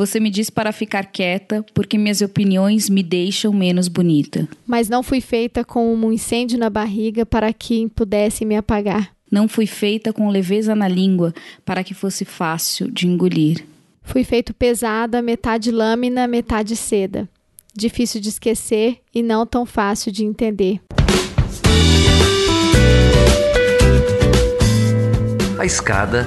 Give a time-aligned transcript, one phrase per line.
[0.00, 4.48] Você me diz para ficar quieta, porque minhas opiniões me deixam menos bonita.
[4.66, 9.10] Mas não fui feita com um incêndio na barriga para que pudesse me apagar.
[9.30, 11.34] Não fui feita com leveza na língua
[11.66, 13.62] para que fosse fácil de engolir.
[14.02, 17.28] Fui feito pesada, metade lâmina, metade seda.
[17.76, 20.80] Difícil de esquecer e não tão fácil de entender.
[25.58, 26.26] A escada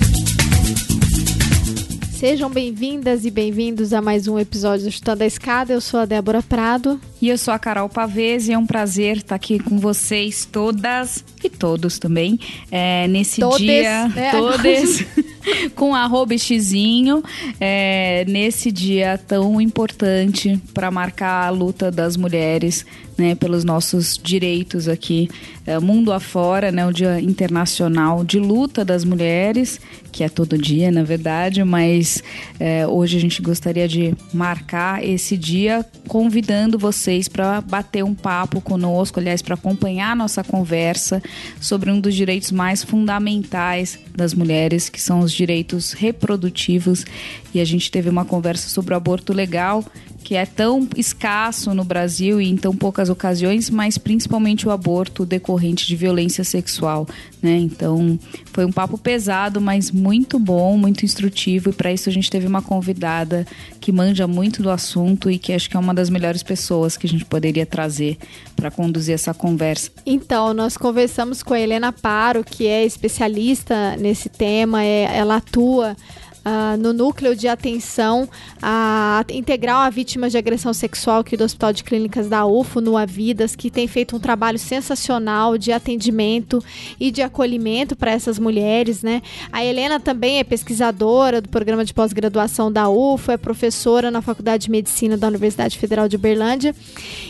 [2.21, 5.73] Sejam bem-vindas e bem-vindos a mais um episódio do Chutando a Escada.
[5.73, 7.01] Eu sou a Débora Prado.
[7.19, 11.25] E eu sou a Carol Pavese e é um prazer estar aqui com vocês todas
[11.43, 12.39] e todos também
[12.69, 14.07] é, nesse todes, dia.
[14.09, 14.29] Né?
[14.33, 15.03] Todas.
[15.75, 17.23] com arroba xizinho,
[17.59, 22.85] é, nesse dia tão importante para marcar a luta das mulheres
[23.21, 25.29] né, pelos nossos direitos aqui,
[25.65, 29.79] é, mundo afora, né, o Dia Internacional de Luta das Mulheres,
[30.11, 32.23] que é todo dia, na verdade, mas
[32.59, 38.59] é, hoje a gente gostaria de marcar esse dia convidando vocês para bater um papo
[38.59, 41.21] conosco, aliás, para acompanhar nossa conversa
[41.59, 47.05] sobre um dos direitos mais fundamentais das mulheres, que são os direitos reprodutivos.
[47.53, 49.83] E a gente teve uma conversa sobre o aborto legal,
[50.23, 55.25] que é tão escasso no Brasil e em tão poucas ocasiões, mas principalmente o aborto
[55.25, 57.07] decorrente de violência sexual,
[57.41, 57.57] né?
[57.57, 58.19] Então,
[58.53, 62.47] foi um papo pesado, mas muito bom, muito instrutivo e para isso a gente teve
[62.47, 63.45] uma convidada
[63.79, 67.07] que manja muito do assunto e que acho que é uma das melhores pessoas que
[67.07, 68.17] a gente poderia trazer
[68.55, 69.89] para conduzir essa conversa.
[70.05, 75.95] Então, nós conversamos com a Helena Paro, que é especialista nesse tema, é, ela atua
[76.43, 78.27] Uh, no núcleo de atenção
[78.59, 82.97] a, integral a vítimas de agressão sexual aqui do Hospital de Clínicas da UFO, no
[82.97, 86.63] Avidas, que tem feito um trabalho sensacional de atendimento
[86.99, 89.21] e de acolhimento para essas mulheres, né?
[89.51, 94.63] A Helena também é pesquisadora do programa de pós-graduação da UFO, é professora na Faculdade
[94.63, 96.75] de Medicina da Universidade Federal de Uberlândia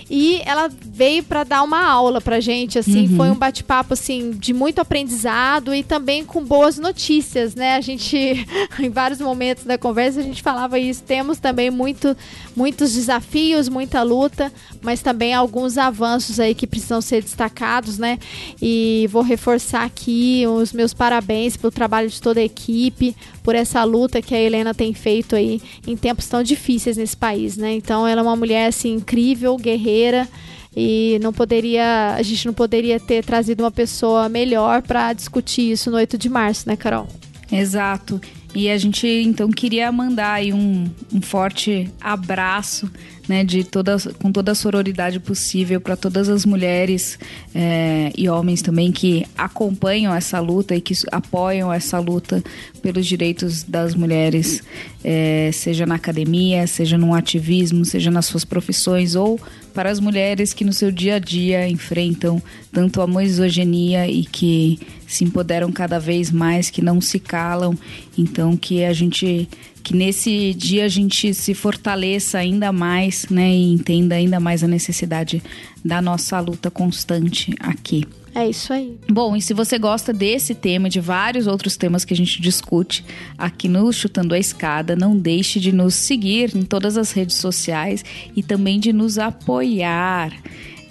[0.10, 3.18] e ela veio para dar uma aula para gente, assim, uhum.
[3.18, 7.76] foi um bate-papo assim de muito aprendizado e também com boas notícias, né?
[7.76, 8.46] A gente
[9.02, 11.02] vários momentos da conversa a gente falava isso.
[11.02, 12.16] Temos também muito,
[12.56, 18.20] muitos desafios, muita luta, mas também alguns avanços aí que precisam ser destacados, né?
[18.62, 23.84] E vou reforçar aqui os meus parabéns pelo trabalho de toda a equipe, por essa
[23.84, 27.74] luta que a Helena tem feito aí em tempos tão difíceis nesse país, né?
[27.74, 30.30] Então ela é uma mulher assim incrível, guerreira
[30.78, 35.90] e não poderia, a gente não poderia ter trazido uma pessoa melhor para discutir isso
[35.90, 37.08] no 8 de março, né, Carol?
[37.52, 38.22] Exato.
[38.54, 42.92] E a gente então queria mandar aí um, um forte abraço,
[43.28, 47.18] né, de toda, com toda a sororidade possível para todas as mulheres
[47.56, 52.44] é, e homens também que acompanham essa luta e que apoiam essa luta
[52.82, 54.62] pelos direitos das mulheres,
[55.02, 59.40] é, seja na academia, seja no ativismo, seja nas suas profissões ou
[59.74, 64.80] para as mulheres que no seu dia a dia enfrentam tanto a misoginia e que
[65.08, 67.78] se empoderam cada vez mais, que não se calam.
[68.18, 69.48] Então que a gente
[69.84, 74.68] que nesse dia a gente se fortaleça ainda mais, né, e entenda ainda mais a
[74.68, 75.42] necessidade
[75.84, 78.06] da nossa luta constante aqui.
[78.34, 78.98] É isso aí.
[79.10, 82.42] Bom, e se você gosta desse tema e de vários outros temas que a gente
[82.42, 83.04] discute
[83.38, 88.06] aqui no Chutando a Escada, não deixe de nos seguir em todas as redes sociais
[88.36, 90.32] e também de nos apoiar.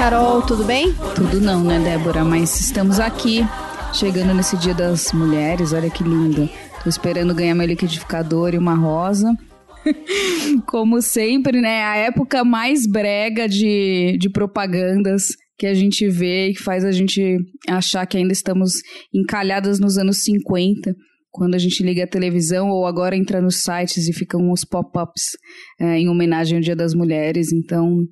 [0.05, 0.93] Carol, tudo bem?
[1.15, 2.23] Tudo não, né, Débora?
[2.23, 3.43] Mas estamos aqui,
[3.91, 6.47] chegando nesse Dia das Mulheres, olha que lindo.
[6.83, 9.35] Tô esperando ganhar meu liquidificador e uma rosa.
[10.67, 11.81] Como sempre, né?
[11.85, 16.91] A época mais brega de, de propagandas que a gente vê e que faz a
[16.91, 18.73] gente achar que ainda estamos
[19.11, 20.95] encalhadas nos anos 50
[21.35, 25.31] quando a gente liga a televisão ou agora entra nos sites e ficam os pop-ups
[25.77, 27.51] é, em homenagem ao Dia das Mulheres.
[27.51, 28.07] Então,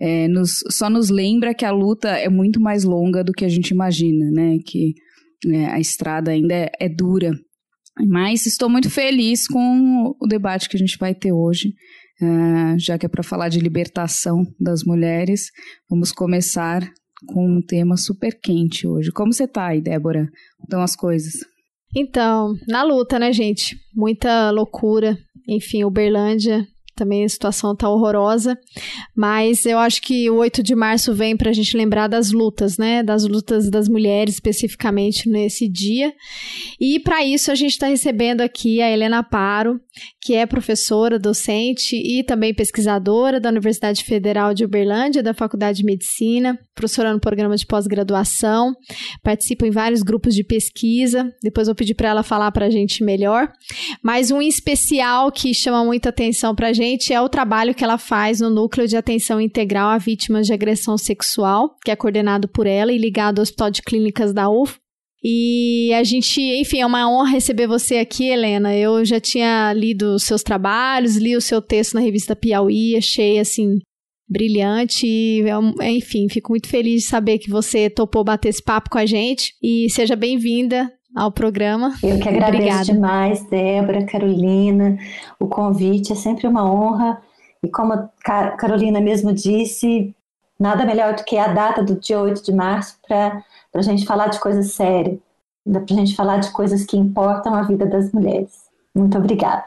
[0.00, 3.48] é, nos, só nos lembra que a luta é muito mais longa do que a
[3.48, 4.58] gente imagina, né?
[4.64, 4.94] Que
[5.46, 7.32] é, a estrada ainda é, é dura.
[8.06, 11.70] Mas estou muito feliz com o debate que a gente vai ter hoje,
[12.22, 15.50] uh, já que é para falar de libertação das mulheres.
[15.90, 16.88] Vamos começar
[17.26, 19.10] com um tema super quente hoje.
[19.10, 20.28] Como você está aí, Débora?
[20.62, 21.57] Estão as coisas?
[21.94, 23.76] Então, na luta, né, gente?
[23.94, 25.18] Muita loucura.
[25.48, 26.66] Enfim, Uberlândia
[26.98, 28.58] também a situação tá horrorosa,
[29.16, 32.76] mas eu acho que o 8 de março vem para a gente lembrar das lutas,
[32.76, 33.02] né?
[33.02, 36.12] Das lutas das mulheres especificamente nesse dia.
[36.80, 39.80] E para isso a gente está recebendo aqui a Helena Paro,
[40.20, 45.84] que é professora, docente e também pesquisadora da Universidade Federal de Uberlândia, da Faculdade de
[45.84, 48.74] Medicina, professora no programa de pós-graduação,
[49.22, 51.32] participa em vários grupos de pesquisa.
[51.42, 53.50] Depois vou pedir para ela falar para a gente melhor.
[54.02, 57.98] Mas um especial que chama muita atenção para a gente é o trabalho que ela
[57.98, 62.66] faz no Núcleo de Atenção Integral a Vítimas de Agressão Sexual, que é coordenado por
[62.66, 64.78] ela e ligado ao Hospital de Clínicas da UF.
[65.22, 68.76] E a gente, enfim, é uma honra receber você aqui, Helena.
[68.76, 73.38] Eu já tinha lido os seus trabalhos, li o seu texto na revista Piauí, achei
[73.38, 73.78] assim
[74.28, 75.06] brilhante.
[75.06, 75.42] E,
[75.82, 79.54] enfim, fico muito feliz de saber que você topou bater esse papo com a gente.
[79.62, 81.94] E seja bem-vinda ao programa.
[82.02, 82.84] Eu que agradeço Obrigada.
[82.84, 84.96] demais, Débora, Carolina.
[85.40, 87.20] O convite é sempre uma honra.
[87.62, 88.08] E como a
[88.56, 90.14] Carolina mesmo disse,
[90.58, 93.42] nada melhor do que a data do dia 8 de março para
[93.74, 95.18] a gente falar de coisas sérias,
[95.64, 98.52] para a gente falar de coisas que importam a vida das mulheres.
[98.94, 99.66] Muito obrigada.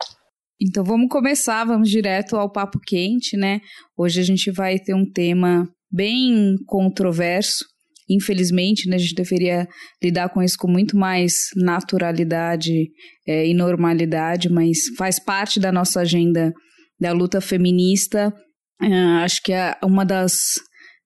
[0.61, 3.61] Então vamos começar, vamos direto ao papo quente, né?
[3.97, 7.65] Hoje a gente vai ter um tema bem controverso,
[8.13, 9.67] infelizmente, né, a gente deveria
[10.03, 12.89] lidar com isso com muito mais naturalidade
[13.27, 16.53] é, e normalidade, mas faz parte da nossa agenda
[16.99, 18.33] da luta feminista.
[18.81, 18.93] É,
[19.23, 20.33] acho que é uma das,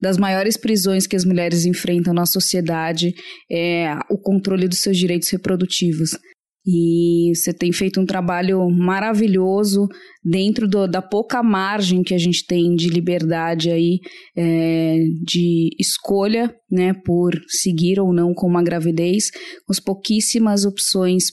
[0.01, 3.13] das maiores prisões que as mulheres enfrentam na sociedade
[3.51, 6.11] é o controle dos seus direitos reprodutivos.
[6.65, 9.87] E você tem feito um trabalho maravilhoso
[10.23, 13.99] dentro do, da pouca margem que a gente tem de liberdade aí,
[14.35, 19.29] é, de escolha, né, por seguir ou não com uma gravidez,
[19.65, 21.25] com as pouquíssimas opções,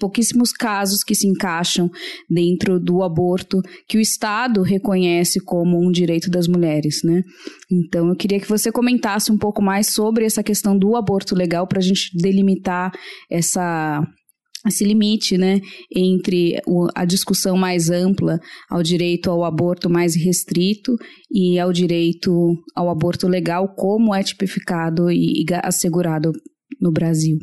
[0.00, 1.90] pouquíssimos casos que se encaixam
[2.28, 7.22] dentro do aborto que o Estado reconhece como um direito das mulheres, né?
[7.70, 11.66] Então eu queria que você comentasse um pouco mais sobre essa questão do aborto legal
[11.66, 12.90] para a gente delimitar
[13.30, 14.02] essa
[14.66, 15.60] esse limite, né,
[15.94, 16.60] entre
[16.94, 18.40] a discussão mais ampla
[18.70, 20.96] ao direito ao aborto mais restrito
[21.30, 26.32] e ao direito ao aborto legal, como é tipificado e assegurado
[26.80, 27.38] no Brasil.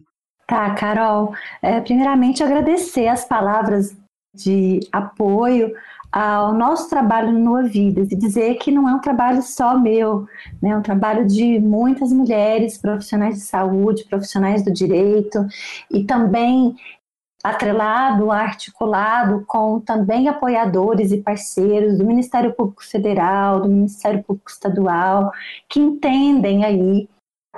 [0.48, 1.34] Tá, Carol.
[1.62, 3.96] É, primeiramente, agradecer as palavras
[4.34, 5.72] de apoio
[6.12, 10.26] ao nosso trabalho no Vidas e dizer que não é um trabalho só meu,
[10.62, 10.70] né?
[10.70, 15.46] é um trabalho de muitas mulheres, profissionais de saúde, profissionais do direito
[15.92, 16.76] e também
[17.46, 25.32] atrelado, articulado com também apoiadores e parceiros do Ministério Público Federal, do Ministério Público Estadual,
[25.70, 27.08] que entendem aí,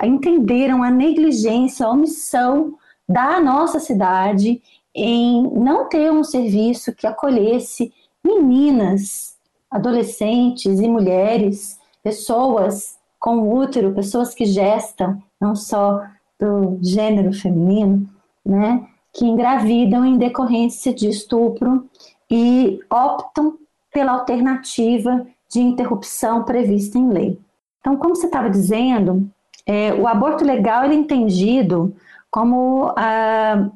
[0.02, 2.74] entenderam a negligência, a omissão
[3.08, 4.60] da nossa cidade
[4.94, 7.90] em não ter um serviço que acolhesse
[8.22, 9.38] meninas,
[9.70, 16.02] adolescentes e mulheres, pessoas com útero, pessoas que gestam, não só
[16.38, 18.06] do gênero feminino,
[18.44, 18.86] né?
[19.18, 21.88] Que engravidam em decorrência de estupro
[22.30, 23.58] e optam
[23.92, 27.40] pela alternativa de interrupção prevista em lei.
[27.80, 29.28] Então, como você estava dizendo,
[29.66, 31.96] é, o aborto legal é entendido
[32.30, 33.68] como ah,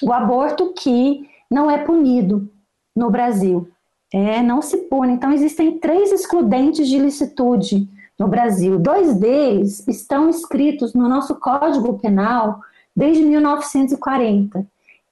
[0.00, 2.48] o aborto que não é punido
[2.94, 3.68] no Brasil.
[4.12, 5.14] É, não se pune.
[5.14, 8.78] Então, existem três excludentes de licitude no Brasil.
[8.78, 12.60] Dois deles estão escritos no nosso Código Penal
[12.94, 14.64] desde 1940,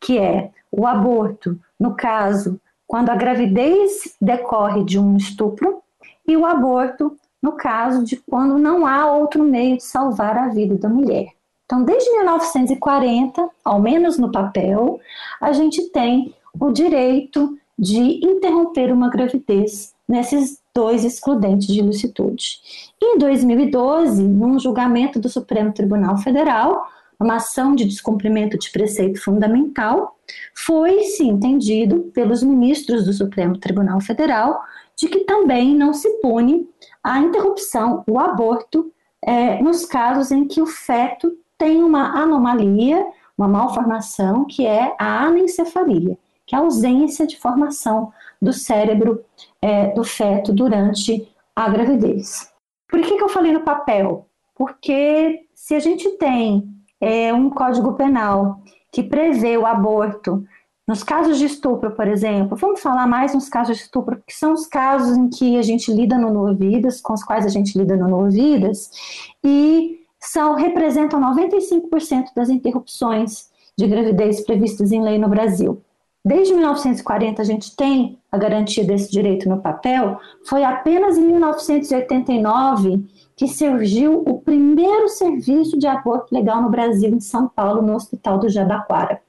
[0.03, 5.81] que é o aborto, no caso, quando a gravidez decorre de um estupro,
[6.27, 10.77] e o aborto, no caso de quando não há outro meio de salvar a vida
[10.77, 11.29] da mulher.
[11.65, 15.01] Então, desde 1940, ao menos no papel,
[15.41, 22.61] a gente tem o direito de interromper uma gravidez nesses dois excludentes de ilicitude.
[23.01, 26.87] Em 2012, num julgamento do Supremo Tribunal Federal,
[27.23, 30.19] uma ação de descumprimento de preceito fundamental,
[30.55, 34.63] foi se entendido pelos ministros do Supremo Tribunal Federal
[34.97, 36.69] de que também não se pune
[37.03, 43.49] a interrupção, o aborto, é, nos casos em que o feto tem uma anomalia, uma
[43.49, 49.25] malformação, que é a anencefalia, que é a ausência de formação do cérebro
[49.61, 52.53] é, do feto durante a gravidez.
[52.89, 54.27] Por que, que eu falei no papel?
[54.55, 56.69] Porque se a gente tem
[57.03, 58.61] é, um código penal
[58.93, 60.45] que prevê o aborto
[60.87, 64.53] nos casos de estupro, por exemplo, vamos falar mais nos casos de estupro, que são
[64.53, 67.77] os casos em que a gente lida no Novo Vidas, com os quais a gente
[67.77, 68.91] lida no Novo Vidas,
[69.45, 75.83] e são, representam 95% das interrupções de gravidez previstas em lei no Brasil.
[76.25, 83.05] Desde 1940 a gente tem a garantia desse direito no papel, foi apenas em 1989
[83.43, 88.39] que surgiu o primeiro serviço de aborto legal no Brasil, em São Paulo, no Hospital
[88.39, 89.21] do Jabaquara.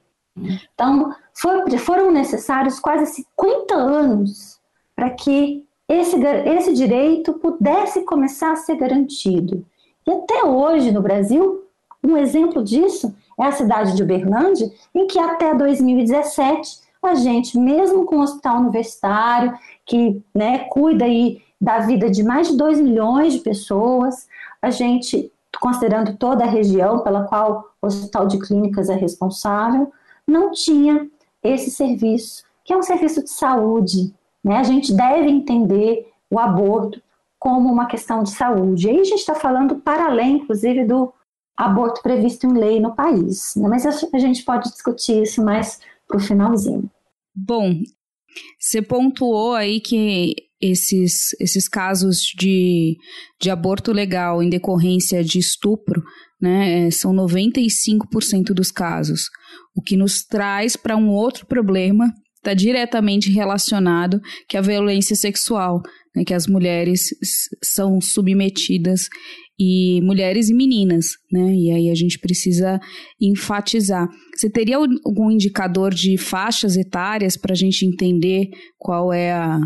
[0.72, 4.60] Então, foi, foram necessários quase 50 anos
[4.96, 6.16] para que esse,
[6.46, 9.66] esse direito pudesse começar a ser garantido.
[10.06, 11.64] E até hoje, no Brasil,
[12.04, 18.06] um exemplo disso é a cidade de Uberlândia, em que até 2017 a gente, mesmo
[18.06, 23.32] com o hospital universitário, que né, cuida aí da vida de mais de 2 milhões
[23.32, 24.28] de pessoas,
[24.62, 29.90] a gente, considerando toda a região pela qual o Hospital de Clínicas é responsável,
[30.28, 31.10] não tinha
[31.42, 34.14] esse serviço, que é um serviço de saúde.
[34.44, 34.58] Né?
[34.58, 37.02] A gente deve entender o aborto
[37.40, 38.88] como uma questão de saúde.
[38.88, 41.14] E aí a gente está falando para além, inclusive, do
[41.56, 43.56] aborto previsto em lei no país.
[43.56, 43.70] Né?
[43.70, 45.80] Mas a gente pode discutir isso mais
[46.10, 46.92] para o finalzinho.
[47.34, 47.74] Bom,
[48.60, 52.96] você pontuou aí que esses, esses casos de,
[53.42, 56.02] de aborto legal em decorrência de estupro
[56.42, 59.24] né, são 95% dos casos,
[59.76, 65.16] o que nos traz para um outro problema está diretamente relacionado que é a violência
[65.16, 65.82] sexual,
[66.16, 67.10] né, que as mulheres
[67.64, 69.08] são submetidas
[69.60, 71.54] e mulheres e meninas, né?
[71.54, 72.80] E aí a gente precisa
[73.22, 74.10] enfatizar.
[74.36, 79.62] Você teria algum indicador de faixas etárias para a gente entender qual é a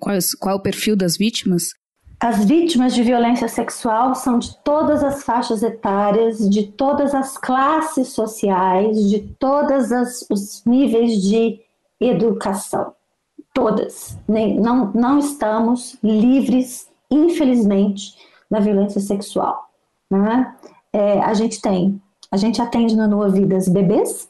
[0.00, 1.72] qual, é o perfil das vítimas?
[2.20, 8.08] As vítimas de violência sexual são de todas as faixas etárias, de todas as classes
[8.08, 9.90] sociais, de todos
[10.30, 11.60] os níveis de
[12.00, 12.94] educação.
[13.52, 14.16] Todas.
[14.26, 18.14] Não, não estamos livres, infelizmente,
[18.50, 19.70] da violência sexual.
[20.10, 20.54] Né?
[20.92, 22.00] É, a gente tem,
[22.30, 24.28] a gente atende no Nua Vidas bebês,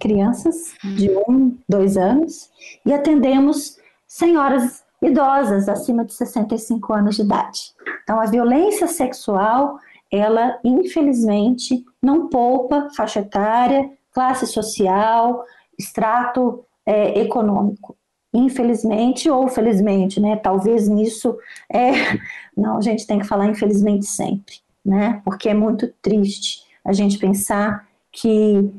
[0.00, 2.50] crianças de um, dois anos,
[2.84, 7.72] e atendemos senhoras idosas acima de 65 anos de idade.
[8.02, 9.78] Então, a violência sexual,
[10.10, 15.44] ela infelizmente não poupa faixa etária, classe social,
[15.78, 17.96] extrato é, econômico.
[18.34, 20.36] Infelizmente ou felizmente, né?
[20.36, 21.38] Talvez nisso
[21.70, 21.90] é.
[22.56, 25.20] Não, a gente tem que falar infelizmente sempre, né?
[25.24, 28.72] Porque é muito triste a gente pensar que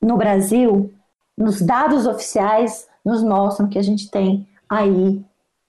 [0.00, 0.92] no Brasil,
[1.36, 5.22] nos dados oficiais, nos mostram que a gente tem aí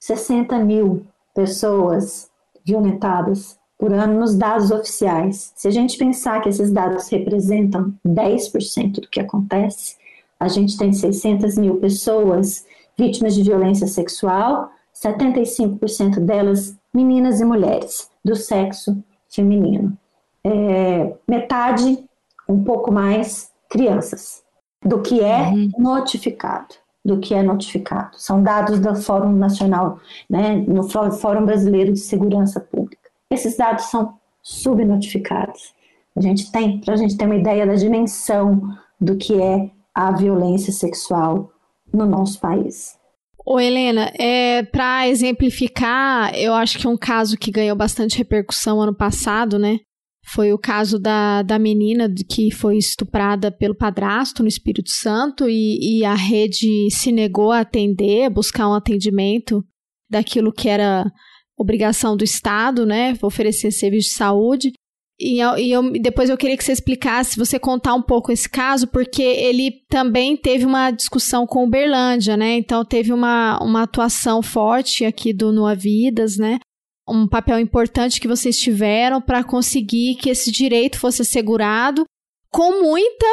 [0.03, 2.29] 60 mil pessoas
[2.65, 5.53] violentadas por ano nos dados oficiais.
[5.55, 9.95] Se a gente pensar que esses dados representam 10% do que acontece,
[10.37, 12.65] a gente tem 600 mil pessoas
[12.97, 19.97] vítimas de violência sexual, 75% delas meninas e mulheres do sexo feminino.
[20.43, 22.03] É, metade,
[22.47, 24.43] um pouco mais, crianças,
[24.83, 25.71] do que é uhum.
[25.79, 28.11] notificado do que é notificado.
[28.17, 33.09] São dados do Fórum Nacional, né, no Fórum Brasileiro de Segurança Pública.
[33.29, 35.73] Esses dados são subnotificados.
[36.15, 38.61] A gente tem, para a gente ter uma ideia da dimensão
[38.99, 41.51] do que é a violência sexual
[41.93, 42.97] no nosso país.
[43.45, 48.81] Ô Helena, é, para exemplificar, eu acho que é um caso que ganhou bastante repercussão
[48.81, 49.79] ano passado, né?
[50.25, 55.99] Foi o caso da, da menina que foi estuprada pelo padrasto no Espírito Santo e,
[55.99, 59.63] e a rede se negou a atender, a buscar um atendimento
[60.09, 61.11] daquilo que era
[61.57, 63.17] obrigação do Estado, né?
[63.21, 64.73] Oferecer serviço de saúde.
[65.19, 68.87] E, e eu, depois eu queria que você explicasse, você contar um pouco esse caso,
[68.87, 72.57] porque ele também teve uma discussão com Uberlândia, né?
[72.57, 76.59] Então teve uma, uma atuação forte aqui do Noa Vidas, né?
[77.07, 82.05] Um papel importante que vocês tiveram para conseguir que esse direito fosse assegurado
[82.49, 83.27] com muita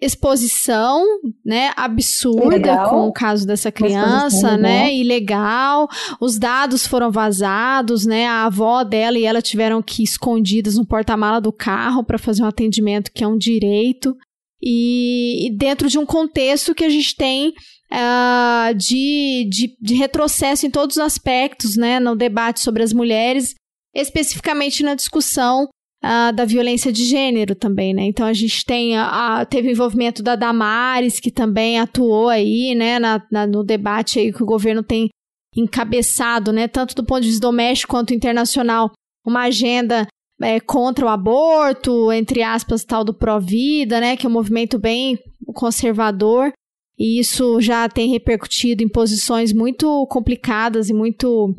[0.00, 1.04] exposição,
[1.44, 2.90] né, absurda ilegal.
[2.90, 5.88] com o caso dessa criança, né, ilegal.
[6.20, 8.26] Os dados foram vazados, né?
[8.26, 12.44] A avó dela e ela tiveram que ir escondidas no porta-mala do carro para fazer
[12.44, 14.16] um atendimento que é um direito.
[14.62, 17.52] E, e, dentro de um contexto que a gente tem
[17.92, 23.54] uh, de, de, de retrocesso em todos os aspectos, né, no debate sobre as mulheres,
[23.94, 25.68] especificamente na discussão
[26.04, 28.04] uh, da violência de gênero também, né?
[28.04, 32.74] Então a gente tem a, a, teve o envolvimento da Damares, que também atuou aí,
[32.74, 35.08] né, na, na, no debate aí que o governo tem
[35.56, 38.92] encabeçado, né, tanto do ponto de vista doméstico quanto internacional,
[39.26, 40.06] uma agenda
[40.40, 45.18] é, contra o aborto, entre aspas, tal do pró-vida, né, que é um movimento bem
[45.54, 46.52] conservador,
[46.98, 51.54] e isso já tem repercutido em posições muito complicadas e muito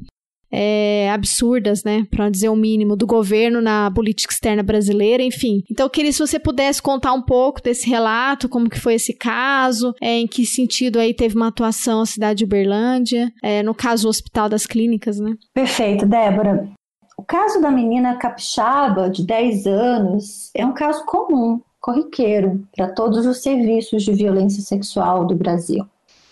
[0.51, 5.63] é, absurdas, né, para dizer o mínimo, do governo na política externa brasileira, enfim.
[5.69, 9.13] Então eu queria se você pudesse contar um pouco desse relato, como que foi esse
[9.13, 13.75] caso, é, em que sentido aí teve uma atuação a cidade de Uberlândia, é, no
[13.75, 15.35] caso o Hospital das Clínicas, né?
[15.53, 16.69] Perfeito, Débora.
[17.17, 23.25] O caso da menina capixaba de 10 anos é um caso comum, corriqueiro, para todos
[23.25, 25.87] os serviços de violência sexual do Brasil.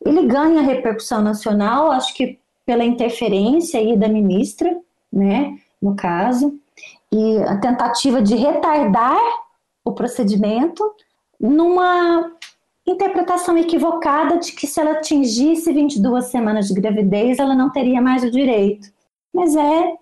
[0.05, 4.77] Ele ganha repercussão nacional, acho que pela interferência aí da ministra,
[5.11, 6.59] né, no caso,
[7.11, 9.19] e a tentativa de retardar
[9.83, 10.83] o procedimento
[11.39, 12.31] numa
[12.85, 18.23] interpretação equivocada de que se ela atingisse 22 semanas de gravidez, ela não teria mais
[18.23, 18.89] o direito.
[19.33, 19.93] Mas é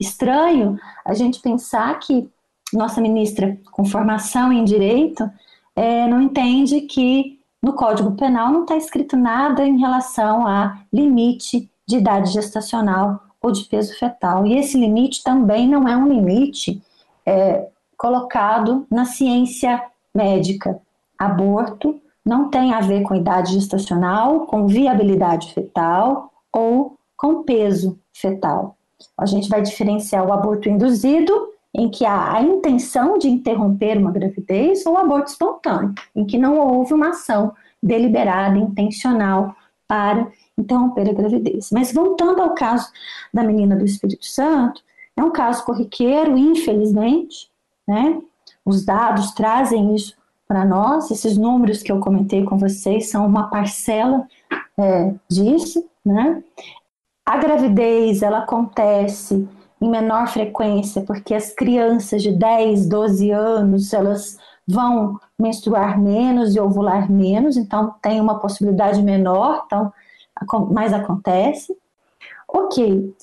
[0.00, 2.28] estranho a gente pensar que
[2.72, 5.28] nossa ministra com formação em direito
[5.74, 11.70] é, não entende que no Código Penal não está escrito nada em relação a limite
[11.86, 14.46] de idade gestacional ou de peso fetal.
[14.46, 16.82] E esse limite também não é um limite
[17.24, 19.82] é, colocado na ciência
[20.14, 20.80] médica.
[21.18, 28.76] Aborto não tem a ver com idade gestacional, com viabilidade fetal ou com peso fetal.
[29.16, 31.32] A gente vai diferenciar o aborto induzido,
[31.78, 36.58] em que há a intenção de interromper uma gravidez, ou aborto espontâneo, em que não
[36.58, 39.54] houve uma ação deliberada, intencional
[39.86, 41.70] para interromper a gravidez.
[41.70, 42.90] Mas voltando ao caso
[43.32, 44.82] da menina do Espírito Santo,
[45.16, 47.48] é um caso corriqueiro, infelizmente,
[47.86, 48.20] né?
[48.64, 50.16] Os dados trazem isso
[50.48, 54.26] para nós, esses números que eu comentei com vocês são uma parcela
[54.76, 56.42] é, disso, né?
[57.24, 59.46] A gravidez, ela acontece
[59.80, 64.36] em menor frequência porque as crianças de 10, 12 anos, elas
[64.66, 69.92] vão menstruar menos e ovular menos, então tem uma possibilidade menor, então
[70.70, 71.76] mas acontece.
[72.46, 73.14] Ok.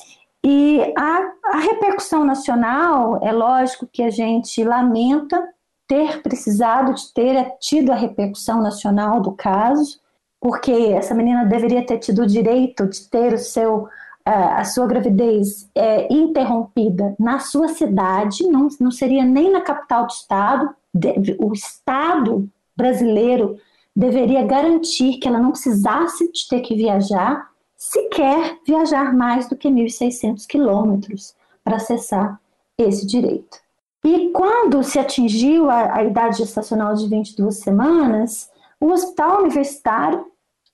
[0.43, 5.41] E a, a repercussão nacional, é lógico que a gente lamenta
[5.87, 9.99] ter precisado de ter tido a repercussão nacional do caso,
[10.39, 13.87] porque essa menina deveria ter tido o direito de ter o seu
[14.25, 20.11] a sua gravidez é, interrompida na sua cidade, não, não seria nem na capital do
[20.11, 20.75] estado,
[21.39, 23.59] o estado brasileiro
[23.95, 29.69] deveria garantir que ela não precisasse de ter que viajar, sequer viajar mais do que
[29.69, 32.39] 1.600 quilômetros para acessar
[32.77, 33.59] esse direito.
[34.03, 40.25] E quando se atingiu a, a idade gestacional de 22 semanas, o hospital universitário,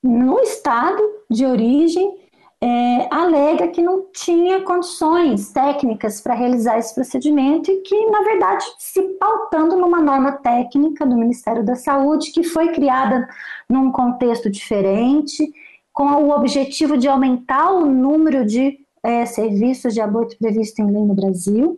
[0.02, 2.21] no estado de origem,
[2.62, 8.64] é, alega que não tinha condições técnicas para realizar esse procedimento e que, na verdade,
[8.78, 13.28] se pautando numa norma técnica do Ministério da Saúde, que foi criada
[13.68, 15.52] num contexto diferente,
[15.92, 21.02] com o objetivo de aumentar o número de é, serviços de aborto previsto em lei
[21.02, 21.76] no Brasil,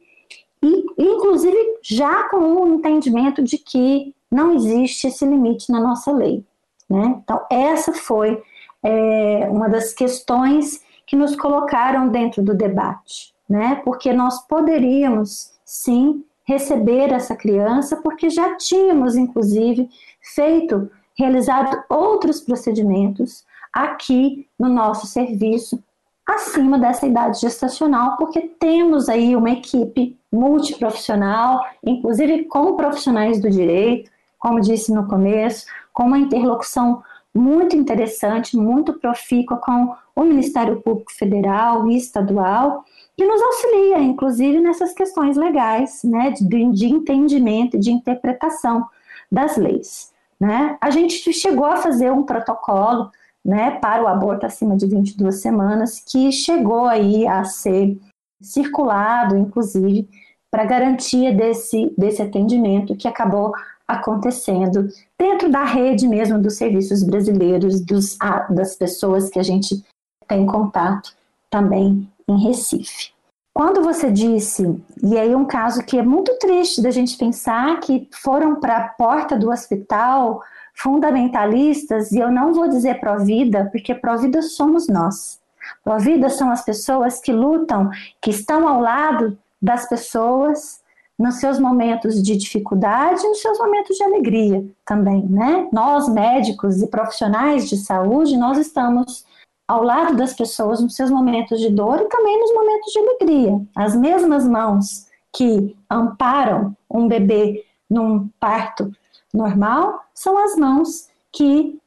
[0.63, 6.45] e, inclusive, já com o entendimento de que não existe esse limite na nossa lei.
[6.91, 7.21] Né?
[7.23, 8.43] Então, essa foi
[8.85, 13.81] é, uma das questões que nos colocaram dentro do debate, né?
[13.85, 19.89] Porque nós poderíamos, sim, receber essa criança, porque já tínhamos, inclusive,
[20.21, 25.83] feito, realizado outros procedimentos aqui no nosso serviço,
[26.27, 34.11] acima dessa idade gestacional, porque temos aí uma equipe multiprofissional, inclusive com profissionais do direito,
[34.39, 37.03] como disse no começo, com uma interlocução
[37.35, 42.85] muito interessante, muito profícua com o Ministério Público Federal e Estadual,
[43.17, 48.87] que nos auxilia, inclusive, nessas questões legais, né, de, de entendimento de interpretação
[49.31, 50.13] das leis.
[50.39, 50.77] Né?
[50.81, 53.11] A gente chegou a fazer um protocolo
[53.45, 57.99] né, para o aborto acima de 22 semanas, que chegou aí a ser
[58.41, 60.09] circulado, inclusive,
[60.51, 63.53] para garantia desse, desse atendimento, que acabou
[63.87, 68.17] acontecendo dentro da rede mesmo dos serviços brasileiros, dos,
[68.51, 69.85] das pessoas que a gente
[70.27, 71.15] tem contato
[71.51, 73.13] também em Recife.
[73.55, 74.65] Quando você disse,
[75.01, 78.89] e aí um caso que é muito triste da gente pensar que foram para a
[78.89, 80.43] porta do hospital
[80.75, 85.39] fundamentalistas, e eu não vou dizer pró-vida, porque pró-vida somos nós.
[85.85, 90.81] Pró-vida são as pessoas que lutam, que estão ao lado das pessoas
[91.19, 95.69] nos seus momentos de dificuldade e nos seus momentos de alegria também, né?
[95.73, 99.25] Nós, médicos e profissionais de saúde, nós estamos
[99.67, 103.61] ao lado das pessoas nos seus momentos de dor e também nos momentos de alegria.
[103.75, 108.93] As mesmas mãos que amparam um bebê num parto
[109.33, 111.79] normal são as mãos que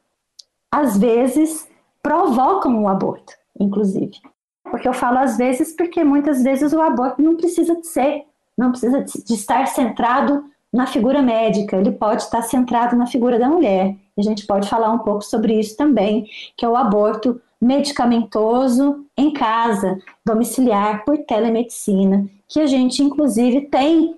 [0.70, 1.68] às vezes
[2.02, 4.20] provocam o aborto, inclusive.
[4.64, 8.26] Porque eu falo às vezes porque muitas vezes o aborto não precisa ser,
[8.58, 13.48] não precisa de estar centrado na figura médica, ele pode estar centrado na figura da
[13.48, 13.96] mulher.
[14.18, 19.32] A gente pode falar um pouco sobre isso também, que é o aborto medicamentoso em
[19.32, 24.14] casa, domiciliar, por telemedicina, que a gente, inclusive, tem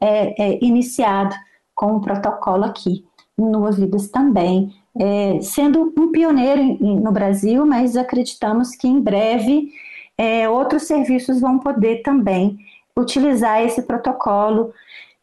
[0.00, 1.34] é, é, iniciado
[1.74, 3.04] com o um protocolo aqui
[3.38, 9.72] no Ouvidas também, é, sendo um pioneiro em, no Brasil, mas acreditamos que em breve
[10.18, 12.58] é, outros serviços vão poder também
[12.98, 14.72] utilizar esse protocolo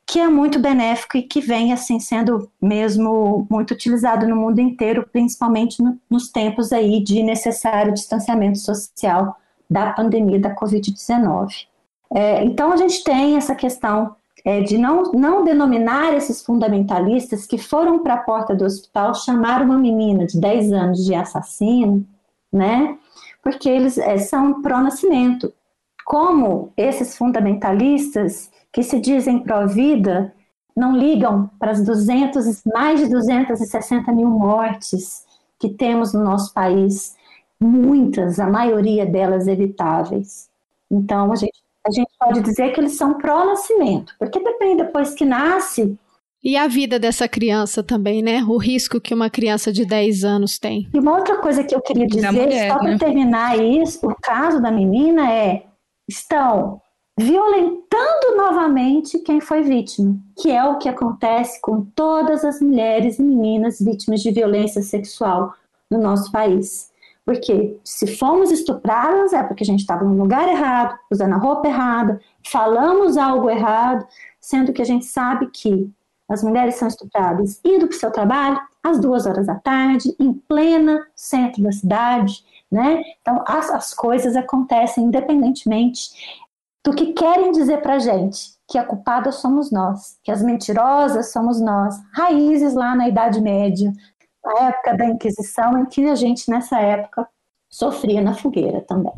[0.05, 5.07] que é muito benéfico e que vem assim sendo mesmo muito utilizado no mundo inteiro,
[5.11, 9.37] principalmente no, nos tempos aí de necessário distanciamento social
[9.69, 11.67] da pandemia da Covid-19.
[12.11, 17.59] É, então a gente tem essa questão é, de não, não denominar esses fundamentalistas que
[17.59, 22.03] foram para a porta do hospital chamar uma menina de 10 anos de assassino,
[22.51, 22.97] né?
[23.43, 25.53] Porque eles é, são pró-nascimento.
[26.09, 30.33] Como esses fundamentalistas que se dizem pró-vida
[30.75, 35.23] não ligam para as 200, mais de 260 mil mortes
[35.59, 37.15] que temos no nosso país,
[37.59, 40.49] muitas, a maioria delas evitáveis.
[40.89, 45.25] Então, a gente, a gente pode dizer que eles são pró-nascimento, porque depende depois que
[45.25, 45.95] nasce.
[46.43, 48.43] E a vida dessa criança também, né?
[48.47, 50.89] O risco que uma criança de 10 anos tem.
[50.91, 52.97] E uma outra coisa que eu queria dizer, mulher, só para né?
[52.97, 55.68] terminar isso, o caso da menina é:
[56.09, 56.81] estão
[57.17, 63.23] violentando novamente quem foi vítima, que é o que acontece com todas as mulheres e
[63.23, 65.53] meninas vítimas de violência sexual
[65.89, 66.89] no nosso país.
[67.25, 71.67] Porque se fomos estupradas é porque a gente estava no lugar errado, usando a roupa
[71.67, 74.07] errada, falamos algo errado,
[74.39, 75.91] sendo que a gente sabe que
[76.29, 80.31] as mulheres são estupradas indo para o seu trabalho às duas horas da tarde, em
[80.31, 83.01] plena centro da cidade, né?
[83.19, 86.09] Então as, as coisas acontecem independentemente
[86.85, 91.59] do que querem dizer para gente que a culpada somos nós, que as mentirosas somos
[91.59, 93.91] nós, raízes lá na Idade Média,
[94.45, 97.27] na época da Inquisição, em que a gente nessa época
[97.67, 99.13] sofria na fogueira também.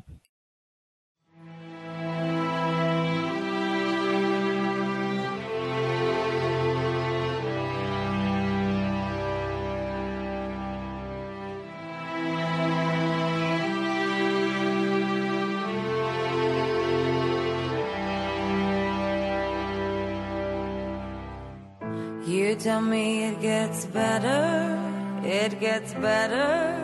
[22.63, 24.77] Tell me it gets better,
[25.23, 26.77] it gets better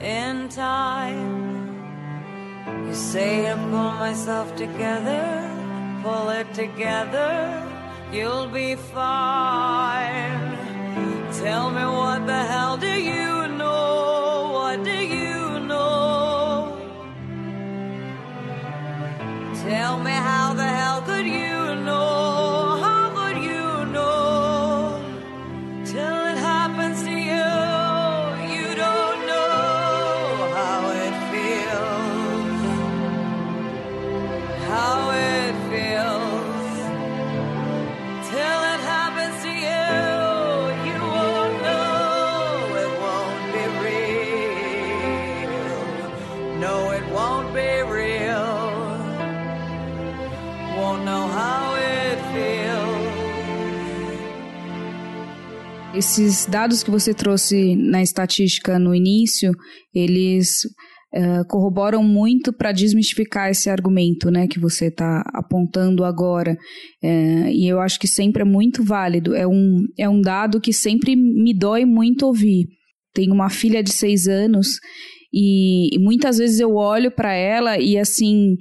[0.00, 1.46] in time.
[2.86, 5.24] You say I pull myself together,
[6.02, 7.32] pull it together,
[8.12, 10.56] you'll be fine.
[11.40, 14.50] Tell me what the hell do you know?
[14.52, 16.76] What do you know?
[19.64, 20.45] Tell me how
[55.96, 59.52] Esses dados que você trouxe na estatística no início,
[59.94, 60.64] eles
[61.14, 66.52] uh, corroboram muito para desmistificar esse argumento né, que você está apontando agora.
[67.02, 69.34] Uh, e eu acho que sempre é muito válido.
[69.34, 72.66] É um, é um dado que sempre me dói muito ouvir.
[73.14, 74.78] Tenho uma filha de seis anos
[75.32, 78.56] e, e muitas vezes eu olho para ela e assim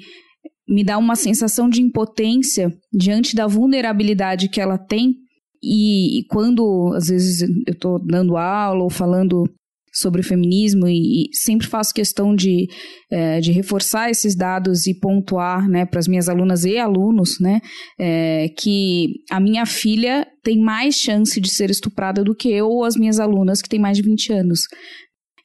[0.68, 5.25] me dá uma sensação de impotência diante da vulnerabilidade que ela tem
[5.66, 9.44] E, e quando, às vezes, eu estou dando aula ou falando
[9.92, 12.68] sobre feminismo e, e sempre faço questão de,
[13.10, 17.62] é, de reforçar esses dados e pontuar né, para as minhas alunas e alunos né,
[17.98, 22.84] é, que a minha filha tem mais chance de ser estuprada do que eu ou
[22.84, 24.60] as minhas alunas que têm mais de 20 anos.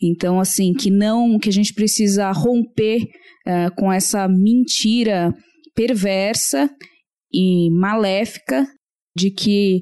[0.02, 5.32] Então, assim, que não, que a gente precisa romper uh, com essa mentira
[5.74, 6.68] perversa
[7.32, 8.66] e maléfica
[9.14, 9.80] de que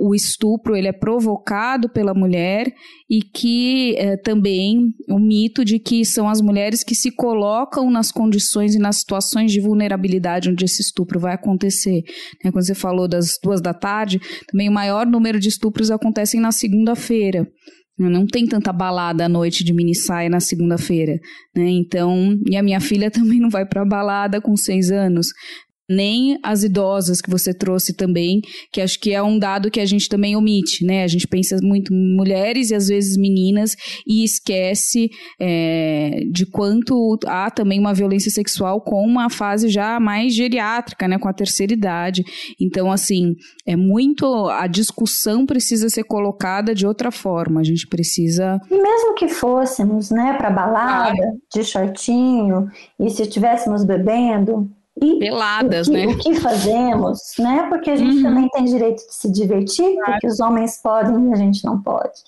[0.00, 2.72] o estupro ele é provocado pela mulher
[3.08, 8.10] e que é, também o mito de que são as mulheres que se colocam nas
[8.10, 12.02] condições e nas situações de vulnerabilidade onde esse estupro vai acontecer.
[12.42, 12.50] Né?
[12.50, 16.50] Quando você falou das duas da tarde, também o maior número de estupros acontecem na
[16.50, 17.46] segunda-feira.
[17.98, 21.20] Não tem tanta balada à noite de mini saia na segunda-feira,
[21.54, 21.68] né?
[21.68, 25.26] Então, e a minha filha também não vai para balada com seis anos
[25.90, 28.40] nem as idosas que você trouxe também,
[28.72, 31.02] que acho que é um dado que a gente também omite, né?
[31.02, 33.74] A gente pensa muito em mulheres e às vezes meninas
[34.06, 40.34] e esquece é, de quanto há também uma violência sexual com uma fase já mais
[40.34, 41.18] geriátrica, né?
[41.18, 42.22] Com a terceira idade.
[42.60, 43.34] Então, assim,
[43.66, 44.48] é muito.
[44.48, 47.60] A discussão precisa ser colocada de outra forma.
[47.60, 48.60] A gente precisa.
[48.70, 51.36] E mesmo que fôssemos, né, para balada, ah.
[51.52, 56.12] de shortinho, e se estivéssemos bebendo, e Peladas, o que, né?
[56.12, 57.66] O que fazemos, né?
[57.68, 58.22] Porque a gente uhum.
[58.22, 60.12] também tem direito de se divertir, claro.
[60.12, 62.22] porque os homens podem e a gente não pode.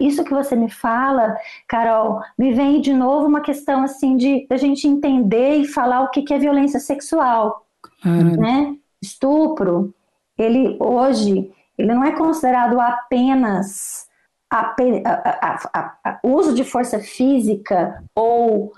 [0.00, 1.36] Isso que você me fala,
[1.68, 6.10] Carol, me vem de novo uma questão assim de a gente entender e falar o
[6.10, 7.64] que, que é violência sexual,
[8.04, 8.36] uhum.
[8.36, 8.76] né?
[9.00, 9.94] Estupro,
[10.36, 14.06] ele hoje ele não é considerado apenas
[14.50, 18.72] a, a, a, uso de força física ou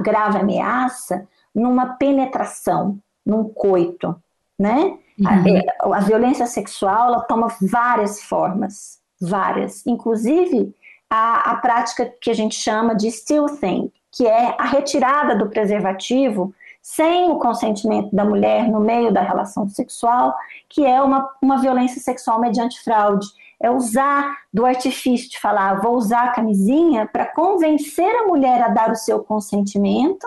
[0.00, 4.14] grave ameaça, numa penetração, num coito,
[4.58, 4.98] né?
[5.18, 5.26] Uhum.
[5.26, 5.66] A, é,
[5.96, 10.74] a, violência sexual ela toma várias formas, várias, inclusive
[11.08, 16.54] a, a prática que a gente chama de stealthing, que é a retirada do preservativo
[16.82, 20.34] sem o consentimento da mulher no meio da relação sexual,
[20.68, 23.26] que é uma, uma violência sexual mediante fraude.
[23.58, 28.68] É usar do artifício de falar, vou usar a camisinha para convencer a mulher a
[28.68, 30.26] dar o seu consentimento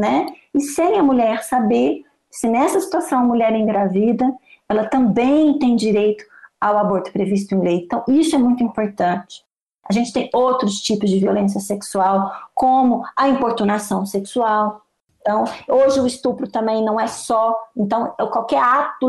[0.00, 0.26] né?
[0.54, 4.32] E sem a mulher saber se nessa situação a mulher engravida,
[4.68, 6.24] ela também tem direito
[6.60, 7.76] ao aborto previsto em lei.
[7.84, 9.44] Então, isso é muito importante.
[9.84, 14.82] A gente tem outros tipos de violência sexual, como a importunação sexual.
[15.20, 17.56] Então, hoje o estupro também não é só.
[17.76, 19.08] Então, qualquer ato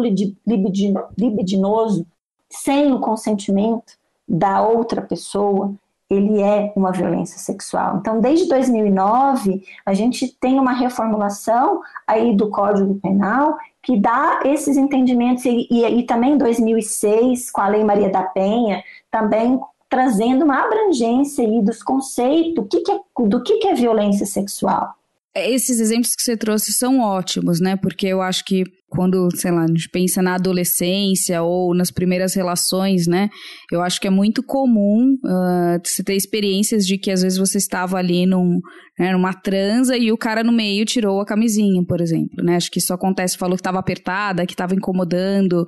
[1.17, 2.07] libidinoso
[2.49, 3.93] sem o consentimento
[4.27, 5.73] da outra pessoa,
[6.11, 7.97] ele é uma violência sexual.
[7.97, 14.77] Então, desde 2009, a gente tem uma reformulação aí do Código Penal que dá esses
[14.77, 20.43] entendimentos, e, e, e também em 2006, com a Lei Maria da Penha, também trazendo
[20.43, 24.93] uma abrangência aí dos conceitos que que é, do que, que é violência sexual.
[25.33, 27.77] Esses exemplos que você trouxe são ótimos, né?
[27.77, 32.33] Porque eu acho que quando, sei lá, a gente pensa na adolescência ou nas primeiras
[32.33, 33.29] relações, né?
[33.71, 37.57] Eu acho que é muito comum uh, você ter experiências de que às vezes você
[37.57, 38.59] estava ali num,
[38.99, 42.57] né, numa transa e o cara no meio tirou a camisinha, por exemplo, né?
[42.57, 45.65] Acho que isso acontece, falou que estava apertada, que estava incomodando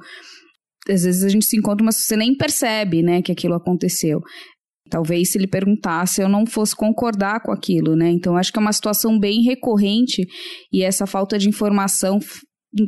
[0.90, 4.22] às vezes a gente se encontra, mas você nem percebe, né, que aquilo aconteceu.
[4.94, 8.12] Talvez se ele perguntasse eu não fosse concordar com aquilo, né?
[8.12, 10.24] Então acho que é uma situação bem recorrente
[10.72, 12.20] e essa falta de informação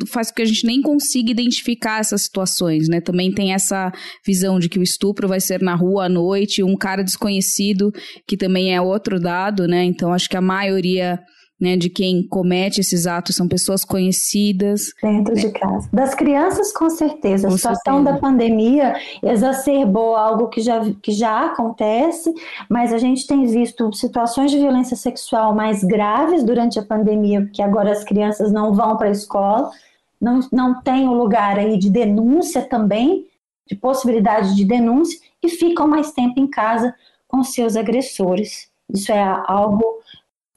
[0.07, 3.01] faz com que a gente nem consiga identificar essas situações, né?
[3.01, 3.91] Também tem essa
[4.23, 7.91] visão de que o estupro vai ser na rua à noite, um cara desconhecido,
[8.27, 9.83] que também é outro dado, né?
[9.83, 11.19] Então acho que a maioria
[11.59, 14.93] né, de quem comete esses atos são pessoas conhecidas.
[15.01, 15.89] Dentro de casa.
[15.91, 17.47] Das crianças, com certeza.
[17.47, 18.13] Com a situação certeza.
[18.13, 22.33] da pandemia exacerbou algo que já, que já acontece,
[22.69, 27.61] mas a gente tem visto situações de violência sexual mais graves durante a pandemia, porque
[27.61, 29.71] agora as crianças não vão para a escola,
[30.19, 33.27] não, não tem o lugar aí de denúncia também,
[33.67, 36.93] de possibilidade de denúncia, e ficam mais tempo em casa
[37.27, 38.69] com seus agressores.
[38.89, 39.83] Isso é algo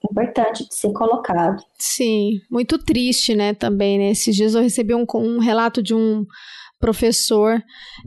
[0.04, 1.62] importante de ser colocado.
[1.78, 4.10] Sim, muito triste, né, também, né?
[4.10, 6.24] Esses dias eu recebi um, um relato de um
[6.78, 7.60] professor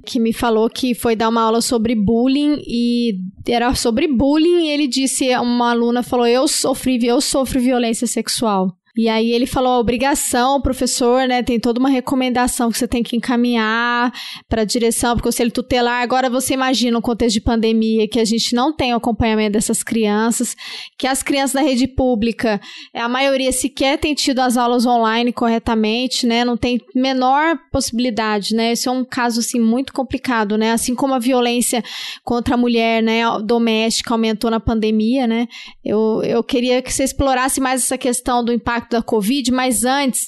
[0.05, 4.69] que me falou que foi dar uma aula sobre bullying e era sobre bullying e
[4.69, 8.67] ele disse, uma aluna falou, eu sofri, eu sofro violência sexual.
[8.97, 11.41] E aí ele falou: a obrigação, professor, né?
[11.41, 14.11] Tem toda uma recomendação que você tem que encaminhar
[14.49, 16.01] para a direção, para o conselho tutelar.
[16.01, 19.83] Agora você imagina o contexto de pandemia, que a gente não tem o acompanhamento dessas
[19.83, 20.55] crianças,
[20.97, 22.59] que as crianças da rede pública,
[22.93, 26.43] a maioria sequer tem tido as aulas online corretamente, né?
[26.43, 28.73] Não tem menor possibilidade, né?
[28.73, 30.71] Isso é um caso assim muito complicado, né?
[30.71, 31.83] Assim como a violência
[32.23, 35.47] contra a mulher, né, doméstica aumentou na pandemia, né?
[35.83, 40.21] Eu, eu queria que você explorasse mais essa questão do impacto da Covid, mas antes,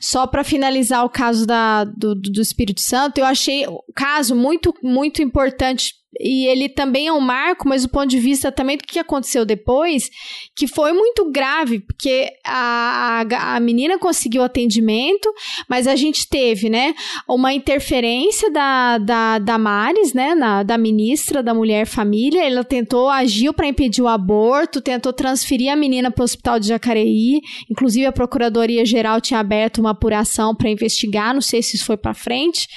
[0.00, 4.74] só para finalizar o caso da, do, do Espírito Santo, eu achei o caso muito,
[4.82, 8.84] muito importante e ele também é um marco, mas do ponto de vista também do
[8.84, 10.10] que aconteceu depois,
[10.54, 15.32] que foi muito grave, porque a, a, a menina conseguiu atendimento,
[15.68, 16.94] mas a gente teve, né,
[17.28, 23.08] uma interferência da, da, da Maris, né, na, da ministra da Mulher Família, ela tentou,
[23.08, 28.06] agiu para impedir o aborto, tentou transferir a menina para o hospital de Jacareí, inclusive
[28.06, 32.68] a Procuradoria-Geral tinha aberto uma apuração para investigar, não sei se isso foi para frente,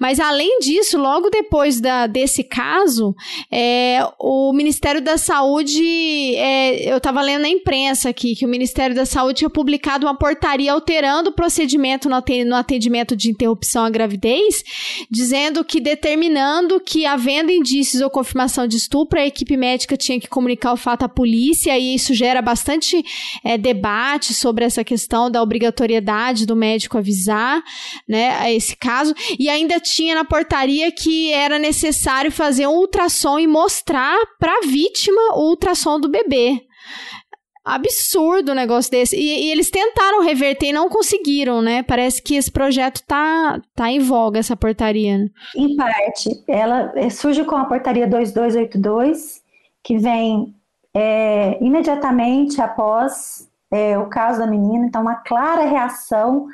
[0.00, 3.14] mas além disso, logo depois da, desse caso, caso,
[3.50, 5.82] é, o Ministério da Saúde,
[6.36, 10.16] é, eu estava lendo na imprensa aqui, que o Ministério da Saúde tinha publicado uma
[10.16, 14.62] portaria alterando o procedimento no atendimento de interrupção à gravidez,
[15.10, 20.28] dizendo que determinando que, havendo indícios ou confirmação de estupro, a equipe médica tinha que
[20.28, 23.02] comunicar o fato à polícia, e isso gera bastante
[23.44, 27.62] é, debate sobre essa questão da obrigatoriedade do médico avisar,
[28.06, 33.46] né, esse caso, e ainda tinha na portaria que era necessário fazer um ultrassom e
[33.46, 36.62] mostrar para a vítima o ultrassom do bebê.
[37.64, 39.14] Absurdo um negócio desse.
[39.14, 41.82] E, e, eles tentaram reverter e não conseguiram, né?
[41.82, 45.18] Parece que esse projeto tá, tá em voga, essa portaria.
[45.18, 45.28] Né?
[45.54, 46.30] Em parte.
[46.48, 49.42] Ela eh, surge com a portaria 2282,
[49.84, 50.54] que vem
[50.94, 54.86] é, imediatamente após é, o caso da menina.
[54.86, 56.46] Então, uma clara reação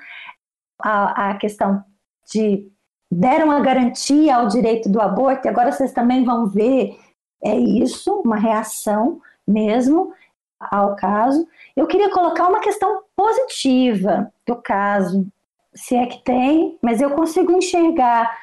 [0.83, 1.85] à, à questão
[2.33, 2.68] de
[3.14, 6.98] deram a garantia ao direito do aborto, e agora vocês também vão ver
[7.42, 10.12] é isso, uma reação mesmo
[10.59, 11.46] ao caso.
[11.77, 15.27] Eu queria colocar uma questão positiva do caso,
[15.74, 18.35] se é que tem, mas eu consigo enxergar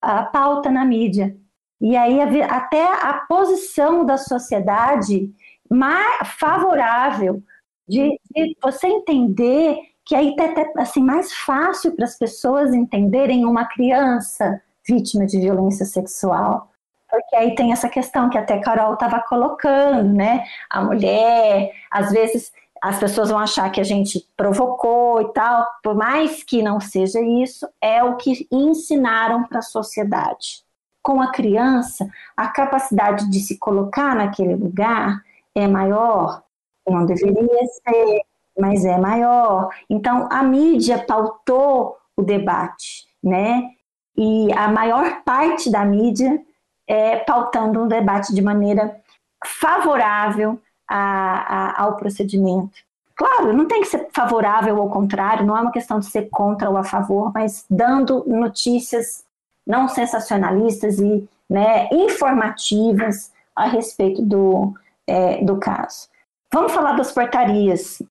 [0.00, 1.36] a pauta na mídia.
[1.80, 5.32] E aí até a posição da sociedade
[5.68, 7.42] mais favorável
[7.88, 13.44] de, de você entender que aí tá até assim mais fácil para as pessoas entenderem
[13.44, 16.70] uma criança vítima de violência sexual.
[17.10, 20.44] Porque aí tem essa questão que até Carol estava colocando, né?
[20.68, 25.94] A mulher, às vezes as pessoas vão achar que a gente provocou e tal, por
[25.94, 30.62] mais que não seja isso, é o que ensinaram para a sociedade.
[31.02, 35.22] Com a criança, a capacidade de se colocar naquele lugar
[35.54, 36.42] é maior,
[36.86, 38.20] não deveria ser,
[38.58, 39.68] mas é maior.
[39.88, 43.70] Então, a mídia pautou o debate, né?
[44.16, 46.40] E a maior parte da mídia
[46.86, 48.96] é pautando um debate de maneira
[49.44, 52.72] favorável a, a, ao procedimento.
[53.16, 56.68] Claro, não tem que ser favorável ou contrário, não é uma questão de ser contra
[56.68, 59.24] ou a favor, mas dando notícias
[59.66, 64.74] não sensacionalistas e né, informativas a respeito do,
[65.06, 66.08] é, do caso.
[66.52, 68.02] Vamos falar das portarias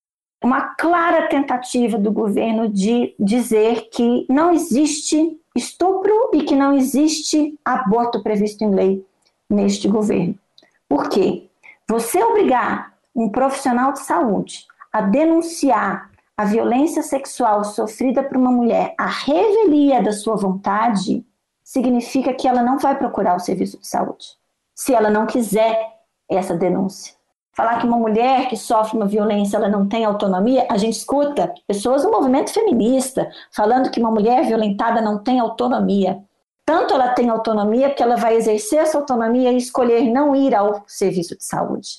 [0.43, 7.57] uma clara tentativa do governo de dizer que não existe estupro e que não existe
[7.63, 9.05] aborto previsto em lei
[9.49, 10.37] neste governo.
[10.89, 11.49] Por quê?
[11.87, 18.93] Você obrigar um profissional de saúde a denunciar a violência sexual sofrida por uma mulher
[18.97, 21.25] à revelia da sua vontade
[21.63, 24.25] significa que ela não vai procurar o serviço de saúde,
[24.75, 25.79] se ela não quiser
[26.29, 27.13] essa denúncia
[27.53, 31.53] falar que uma mulher que sofre uma violência ela não tem autonomia, a gente escuta
[31.67, 36.21] pessoas do movimento feminista falando que uma mulher violentada não tem autonomia.
[36.65, 40.83] Tanto ela tem autonomia que ela vai exercer essa autonomia e escolher não ir ao
[40.87, 41.89] serviço de saúde.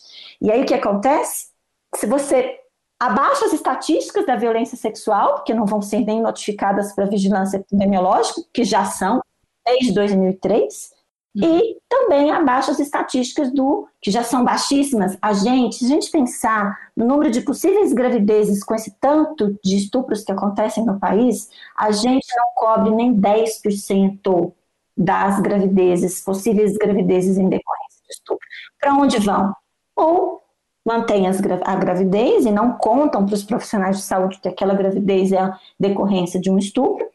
[0.41, 1.49] E aí o que acontece?
[1.95, 2.59] Se você
[2.99, 8.41] abaixa as estatísticas da violência sexual, porque não vão ser nem notificadas para vigilância epidemiológica,
[8.53, 9.21] que já são
[9.67, 10.94] desde 2003,
[11.37, 15.17] e também abaixo as estatísticas do que já são baixíssimas.
[15.21, 19.77] A gente, se a gente pensar no número de possíveis gravidezes com esse tanto de
[19.77, 24.53] estupros que acontecem no país, a gente não cobre nem 10%
[24.97, 28.47] das gravidezes, possíveis gravidezes em decorrência de estupro.
[28.81, 29.53] Para onde vão?
[29.97, 30.41] Ou
[30.87, 35.39] mantêm a gravidez e não contam para os profissionais de saúde que aquela gravidez é
[35.39, 37.09] a decorrência de um estupro,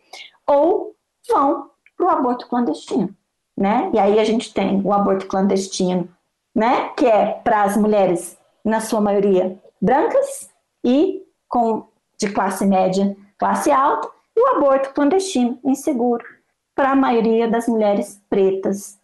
[0.45, 0.93] ou
[1.29, 3.15] vão para o aborto clandestino
[3.59, 3.91] né?
[3.93, 6.07] E aí a gente tem o aborto clandestino,
[6.55, 6.89] né?
[6.95, 10.49] Que é para as mulheres, na sua maioria, brancas
[10.81, 16.23] e com de classe média, classe alta, e o aborto clandestino, inseguro,
[16.73, 18.97] para a maioria das mulheres pretas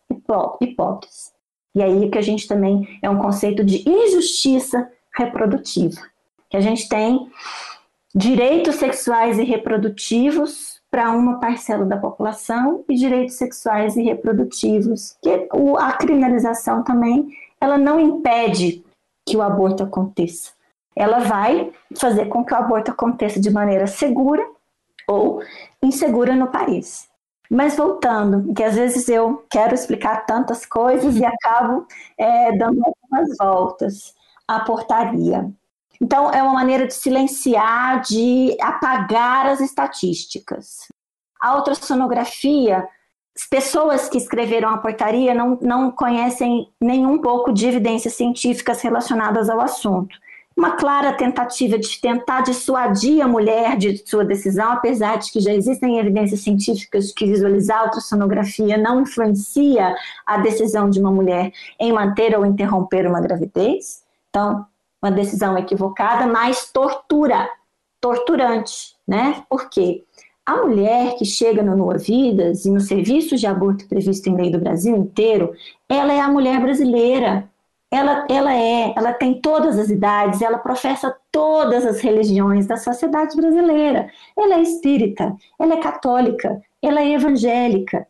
[0.61, 1.33] e pobres.
[1.73, 6.01] E aí que a gente também é um conceito de injustiça reprodutiva,
[6.49, 7.29] que a gente tem
[8.13, 15.45] direitos sexuais e reprodutivos para uma parcela da população e direitos sexuais e reprodutivos, que
[15.77, 17.27] a criminalização também
[17.59, 18.81] ela não impede
[19.27, 20.53] que o aborto aconteça.
[20.95, 21.69] Ela vai
[21.99, 24.41] fazer com que o aborto aconteça de maneira segura
[25.05, 25.41] ou
[25.83, 27.09] insegura no país.
[27.49, 31.85] Mas voltando, que às vezes eu quero explicar tantas coisas e acabo
[32.17, 34.15] é, dando algumas voltas.
[34.47, 35.51] A portaria.
[36.01, 40.87] Então, é uma maneira de silenciar, de apagar as estatísticas.
[41.39, 42.87] A ultrassonografia,
[43.35, 49.49] as pessoas que escreveram a portaria não, não conhecem nenhum pouco de evidências científicas relacionadas
[49.49, 50.17] ao assunto.
[50.55, 55.53] Uma clara tentativa de tentar dissuadir a mulher de sua decisão, apesar de que já
[55.53, 59.93] existem evidências científicas que visualizar a ultrassonografia não influencia
[60.25, 64.01] a decisão de uma mulher em manter ou interromper uma gravidez.
[64.29, 64.65] Então,
[65.05, 67.47] uma decisão equivocada, mas tortura,
[68.01, 69.43] torturante, né?
[69.47, 70.03] Por quê?
[70.43, 74.49] A mulher que chega no Nua Vidas e no serviço de aborto previsto em lei
[74.49, 75.53] do Brasil inteiro,
[75.87, 77.47] ela é a mulher brasileira.
[77.91, 83.35] Ela, ela é, ela tem todas as idades, ela professa todas as religiões da sociedade
[83.35, 84.09] brasileira.
[84.37, 88.07] Ela é espírita, ela é católica, ela é evangélica.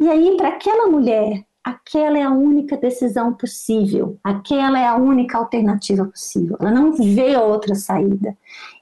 [0.00, 5.36] E aí, para aquela mulher aquela é a única decisão possível, aquela é a única
[5.36, 6.56] alternativa possível.
[6.60, 8.36] Ela não vê outra saída.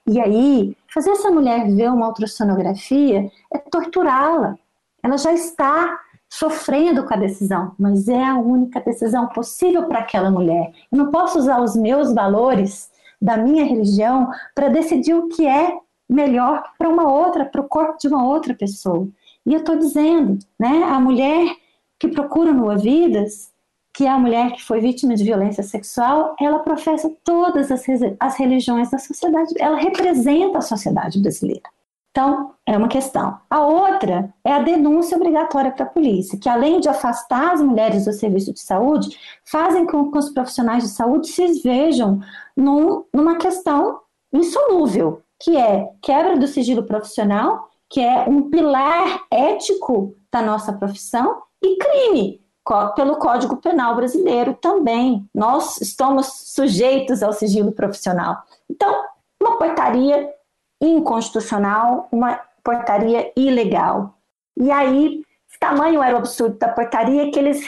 [0.07, 4.57] E aí, fazer essa mulher ver uma ultrassonografia é torturá-la.
[5.03, 10.30] Ela já está sofrendo com a decisão, mas é a única decisão possível para aquela
[10.30, 10.72] mulher.
[10.93, 15.76] Eu não posso usar os meus valores da minha religião para decidir o que é
[16.09, 19.09] melhor para uma outra, para o corpo de uma outra pessoa.
[19.45, 21.57] E eu estou dizendo, né, a mulher
[21.99, 23.53] que procura no Vidas,
[23.92, 27.82] que é a mulher que foi vítima de violência sexual, ela professa todas as,
[28.20, 31.62] as religiões da sociedade, ela representa a sociedade brasileira.
[32.11, 33.38] Então, é uma questão.
[33.49, 38.07] A outra é a denúncia obrigatória para a polícia, que além de afastar as mulheres
[38.07, 42.20] do serviço de saúde, fazem com que os profissionais de saúde se vejam
[42.57, 44.01] num, numa questão
[44.32, 51.42] insolúvel, que é quebra do sigilo profissional, que é um pilar ético da nossa profissão,
[51.66, 52.46] e crime
[52.96, 55.28] pelo Código Penal brasileiro também.
[55.34, 58.42] Nós estamos sujeitos ao sigilo profissional.
[58.68, 59.04] Então,
[59.40, 60.28] uma portaria
[60.80, 64.18] inconstitucional, uma portaria ilegal.
[64.56, 65.22] E aí,
[65.58, 67.64] tamanho era o absurdo da portaria que eles,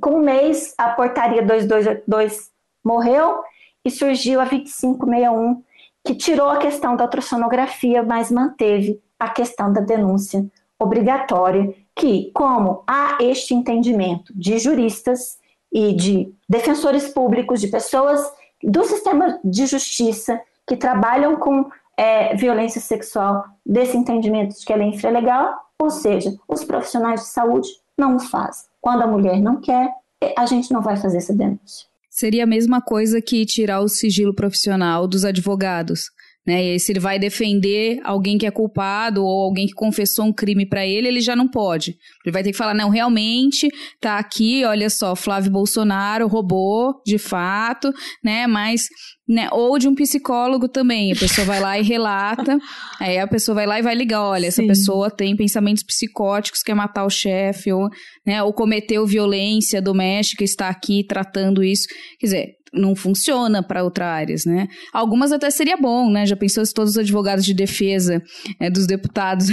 [0.00, 2.50] com um mês, a portaria 2282
[2.84, 3.42] morreu
[3.84, 5.62] e surgiu a 2561,
[6.04, 10.46] que tirou a questão da ultrassonografia, mas manteve a questão da denúncia
[10.78, 15.36] obrigatória que, como há este entendimento de juristas
[15.70, 18.20] e de defensores públicos, de pessoas
[18.62, 24.84] do sistema de justiça que trabalham com é, violência sexual, desse entendimento de que ela
[24.84, 28.66] é infralegal, ou seja, os profissionais de saúde não o fazem.
[28.80, 29.90] Quando a mulher não quer,
[30.36, 31.86] a gente não vai fazer essa denúncia.
[32.08, 36.10] Seria a mesma coisa que tirar o sigilo profissional dos advogados.
[36.48, 36.64] Né?
[36.64, 40.32] E aí, se ele vai defender alguém que é culpado ou alguém que confessou um
[40.32, 41.98] crime para ele, ele já não pode.
[42.24, 43.68] Ele vai ter que falar: não, realmente
[44.00, 47.92] tá aqui, olha só, Flávio Bolsonaro roubou, de fato,
[48.24, 48.46] né?
[48.46, 48.88] Mas
[49.28, 49.48] né?
[49.52, 51.12] Ou de um psicólogo também.
[51.12, 52.58] A pessoa vai lá e relata,
[52.98, 54.62] aí a pessoa vai lá e vai ligar, olha, Sim.
[54.62, 57.90] essa pessoa tem pensamentos psicóticos, quer matar o chefe, ou,
[58.26, 61.86] né, ou cometeu violência doméstica, está aqui tratando isso.
[62.18, 64.68] Quer dizer, não funciona para outras áreas, né?
[64.92, 66.26] Algumas até seria bom, né?
[66.26, 68.22] Já pensou se todos os advogados de defesa
[68.60, 69.48] é, dos deputados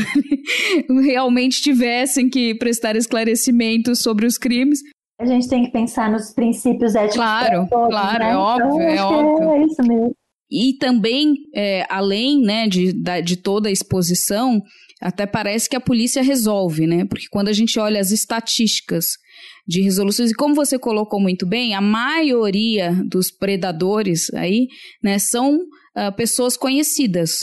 [1.04, 4.80] realmente tivessem que prestar esclarecimentos sobre os crimes?
[5.20, 7.16] A gente tem que pensar nos princípios éticos.
[7.16, 8.32] Claro, todos, claro, né?
[8.32, 9.50] é óbvio, então, é óbvio.
[9.52, 10.12] É isso mesmo.
[10.52, 12.94] E também, é, além né, de,
[13.24, 14.62] de toda a exposição,
[15.02, 17.06] até parece que a polícia resolve, né?
[17.06, 19.06] Porque quando a gente olha as estatísticas
[19.68, 24.68] de resoluções, e como você colocou muito bem, a maioria dos predadores aí,
[25.04, 27.40] né, são uh, pessoas conhecidas.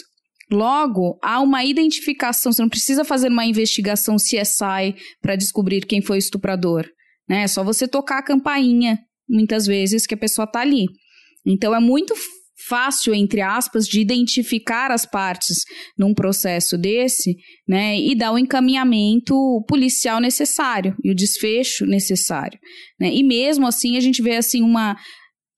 [0.51, 6.19] Logo, há uma identificação, você não precisa fazer uma investigação CSI para descobrir quem foi
[6.19, 6.87] o estuprador.
[7.29, 7.43] Né?
[7.43, 8.99] É só você tocar a campainha,
[9.29, 10.85] muitas vezes, que a pessoa está ali.
[11.45, 12.15] Então, é muito
[12.69, 15.65] fácil, entre aspas, de identificar as partes
[15.99, 17.37] num processo desse,
[17.69, 19.35] né, e dar o encaminhamento
[19.69, 22.59] policial necessário e o desfecho necessário,
[23.01, 23.13] né?
[23.13, 24.97] E mesmo assim a gente vê assim uma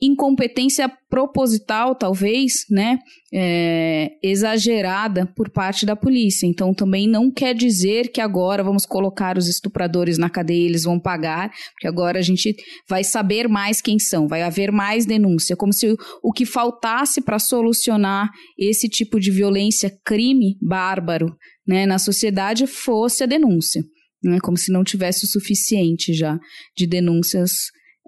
[0.01, 2.99] incompetência proposital, talvez, né,
[3.33, 6.47] é, exagerada por parte da polícia.
[6.47, 10.99] Então, também não quer dizer que agora vamos colocar os estupradores na cadeia, eles vão
[10.99, 12.55] pagar, porque agora a gente
[12.89, 17.21] vai saber mais quem são, vai haver mais denúncia, como se o, o que faltasse
[17.21, 18.29] para solucionar
[18.59, 21.35] esse tipo de violência, crime bárbaro,
[21.67, 23.83] né, na sociedade fosse a denúncia.
[24.23, 26.39] Né, como se não tivesse o suficiente já
[26.75, 27.51] de denúncias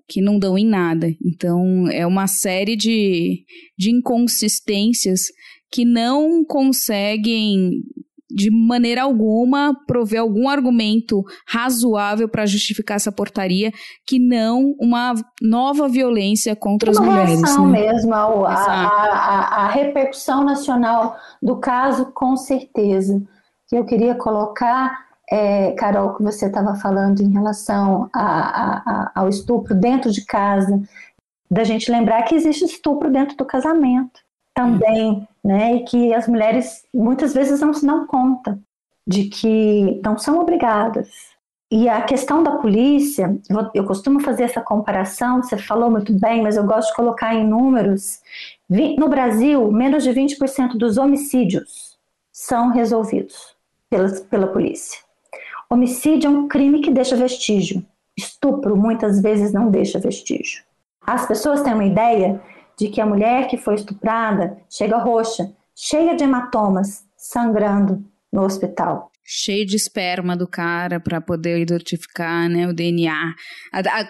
[0.08, 1.08] que não dão em nada.
[1.24, 3.44] Então, é uma série de,
[3.76, 5.22] de inconsistências
[5.70, 7.70] que não conseguem,
[8.30, 13.72] de maneira alguma, prover algum argumento razoável para justificar essa portaria,
[14.06, 17.56] que não uma nova violência contra uma as mulheres.
[17.56, 17.66] Né?
[17.66, 23.20] mesmo, a, a, a, a repercussão nacional do caso, com certeza.
[23.68, 29.12] Que eu queria colocar é, Carol, que você estava falando em relação a, a, a,
[29.14, 30.80] ao estupro dentro de casa,
[31.50, 34.20] da gente lembrar que existe estupro dentro do casamento
[34.54, 35.76] também, né?
[35.76, 38.58] E que as mulheres muitas vezes não se dão conta
[39.06, 41.08] de que não são obrigadas.
[41.70, 43.38] E a questão da polícia,
[43.74, 47.46] eu costumo fazer essa comparação, você falou muito bem, mas eu gosto de colocar em
[47.46, 48.20] números.
[48.68, 51.98] No Brasil, menos de 20% dos homicídios
[52.32, 53.56] são resolvidos
[53.90, 55.05] pela, pela polícia.
[55.70, 57.84] Homicídio é um crime que deixa vestígio.
[58.16, 60.62] Estupro muitas vezes não deixa vestígio.
[61.04, 62.40] As pessoas têm uma ideia
[62.78, 69.10] de que a mulher que foi estuprada chega roxa, cheia de hematomas, sangrando no hospital.
[69.24, 73.34] Cheio de esperma do cara para poder identificar né, o DNA.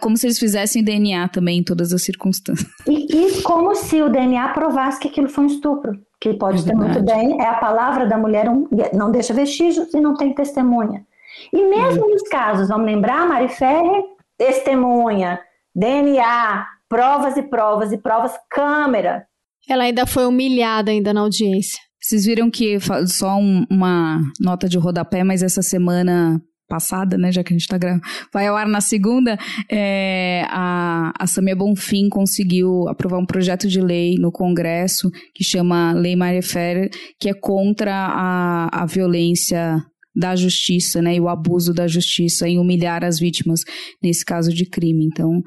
[0.00, 2.70] Como se eles fizessem DNA também em todas as circunstâncias.
[2.86, 5.98] E, e como se o DNA provasse que aquilo foi um estupro.
[6.20, 7.40] Que pode é ter muito bem.
[7.40, 8.46] É a palavra da mulher,
[8.92, 11.06] não deixa vestígios e não tem testemunha.
[11.52, 12.10] E mesmo uhum.
[12.10, 14.02] nos casos, vamos lembrar, Mari Ferrer,
[14.36, 15.40] testemunha,
[15.74, 19.26] DNA, provas e provas e provas, câmera.
[19.68, 21.78] Ela ainda foi humilhada ainda na audiência.
[22.00, 22.78] Vocês viram que
[23.08, 27.62] só um, uma nota de rodapé, mas essa semana passada, né, já que a gente
[27.62, 29.38] está gravando, vai ao ar na segunda,
[29.70, 35.92] é, a, a Samia Bonfim conseguiu aprovar um projeto de lei no Congresso que chama
[35.92, 39.82] Lei Maria Ferrer, que é contra a, a violência
[40.16, 43.60] da justiça, né, e o abuso da justiça em humilhar as vítimas
[44.02, 45.04] nesse caso de crime.
[45.04, 45.42] Então,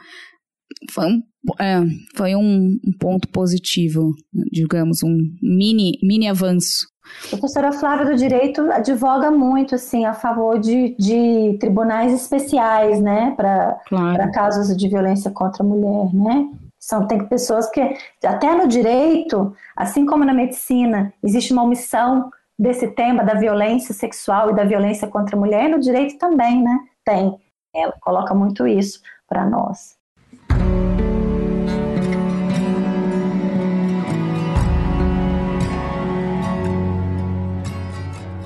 [0.91, 1.21] foi um,
[1.59, 1.81] é,
[2.15, 4.11] foi um, um ponto positivo,
[4.51, 6.87] digamos, um mini, mini avanço.
[7.25, 13.33] A professora Flávia do Direito advoga muito assim a favor de, de tribunais especiais, né,
[13.35, 14.31] para claro.
[14.31, 16.47] casos de violência contra a mulher, né?
[16.79, 17.81] São tem pessoas que
[18.23, 24.49] até no direito, assim como na medicina, existe uma omissão desse tema da violência sexual
[24.49, 26.77] e da violência contra a mulher, no direito também, né?
[27.05, 27.33] Tem.
[27.73, 29.97] Ela coloca muito isso para nós.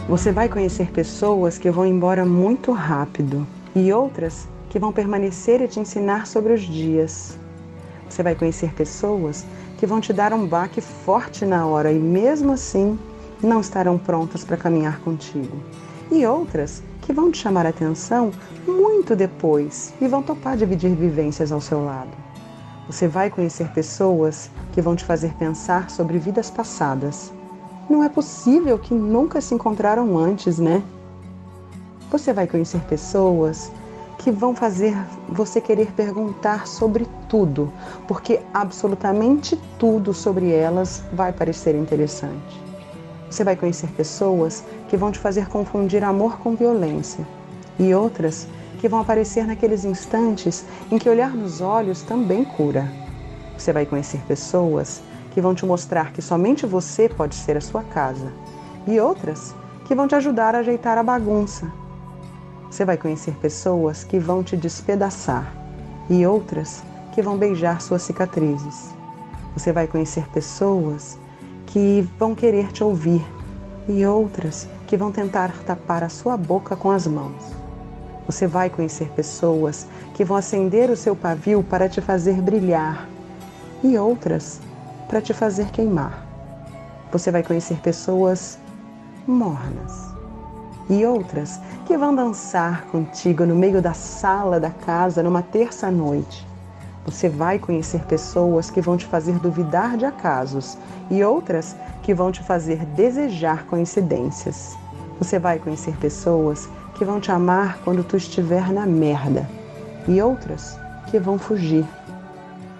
[0.07, 5.67] Você vai conhecer pessoas que vão embora muito rápido e outras que vão permanecer e
[5.67, 7.39] te ensinar sobre os dias.
[8.07, 9.43] Você vai conhecer pessoas
[9.79, 12.99] que vão te dar um baque forte na hora e mesmo assim
[13.45, 15.57] não estarão prontas para caminhar contigo.
[16.11, 18.31] E outras que vão te chamar a atenção
[18.67, 22.11] muito depois e vão topar dividir vivências ao seu lado.
[22.87, 27.31] Você vai conhecer pessoas que vão te fazer pensar sobre vidas passadas.
[27.89, 30.83] Não é possível que nunca se encontraram antes, né?
[32.11, 33.71] Você vai conhecer pessoas
[34.17, 34.95] que vão fazer
[35.27, 37.71] você querer perguntar sobre tudo,
[38.07, 42.62] porque absolutamente tudo sobre elas vai parecer interessante.
[43.33, 47.25] Você vai conhecer pessoas que vão te fazer confundir amor com violência
[47.79, 48.47] e outras
[48.79, 52.87] que vão aparecer naqueles instantes em que olhar nos olhos também cura.
[53.57, 57.81] Você vai conhecer pessoas que vão te mostrar que somente você pode ser a sua
[57.81, 58.31] casa
[58.85, 59.55] e outras
[59.85, 61.73] que vão te ajudar a ajeitar a bagunça.
[62.69, 65.51] Você vai conhecer pessoas que vão te despedaçar
[66.07, 68.93] e outras que vão beijar suas cicatrizes.
[69.57, 71.17] Você vai conhecer pessoas
[71.73, 73.25] que vão querer te ouvir
[73.87, 77.51] e outras que vão tentar tapar a sua boca com as mãos.
[78.27, 83.09] Você vai conhecer pessoas que vão acender o seu pavio para te fazer brilhar
[83.83, 84.61] e outras
[85.07, 86.23] para te fazer queimar.
[87.11, 88.59] Você vai conhecer pessoas
[89.25, 90.13] mornas
[90.87, 96.52] e outras que vão dançar contigo no meio da sala da casa numa terça-noite
[97.05, 100.77] você vai conhecer pessoas que vão te fazer duvidar de acasos
[101.11, 104.77] e outras que vão te fazer desejar coincidências.
[105.19, 109.49] Você vai conhecer pessoas que vão te amar quando tu estiver na merda
[110.07, 110.77] e outras
[111.07, 111.85] que vão fugir.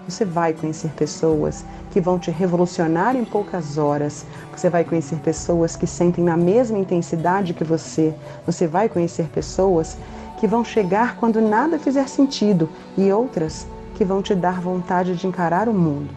[0.08, 4.26] Você vai conhecer pessoas que vão te revolucionar em poucas horas.
[4.54, 8.14] Você vai conhecer pessoas que sentem na mesma intensidade que você.
[8.44, 9.96] Você vai conhecer pessoas
[10.38, 12.68] que vão chegar quando nada fizer sentido
[12.98, 16.10] e outras que vão te dar vontade de encarar o mundo.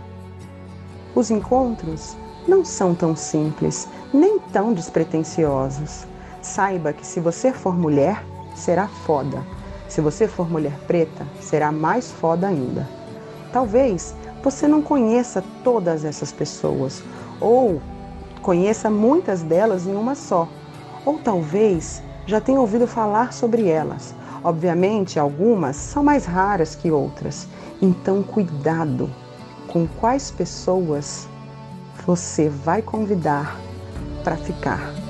[1.15, 2.15] Os encontros
[2.47, 6.05] não são tão simples, nem tão despretensiosos.
[6.41, 8.23] Saiba que se você for mulher,
[8.55, 9.43] será foda.
[9.88, 12.88] Se você for mulher preta, será mais foda ainda.
[13.51, 17.03] Talvez você não conheça todas essas pessoas,
[17.39, 17.82] ou
[18.41, 20.47] conheça muitas delas em uma só,
[21.05, 24.13] ou talvez já tenha ouvido falar sobre elas.
[24.43, 27.47] Obviamente, algumas são mais raras que outras.
[27.82, 29.09] Então, cuidado
[29.67, 31.28] com quais pessoas
[32.05, 33.59] você vai convidar
[34.23, 35.07] para ficar.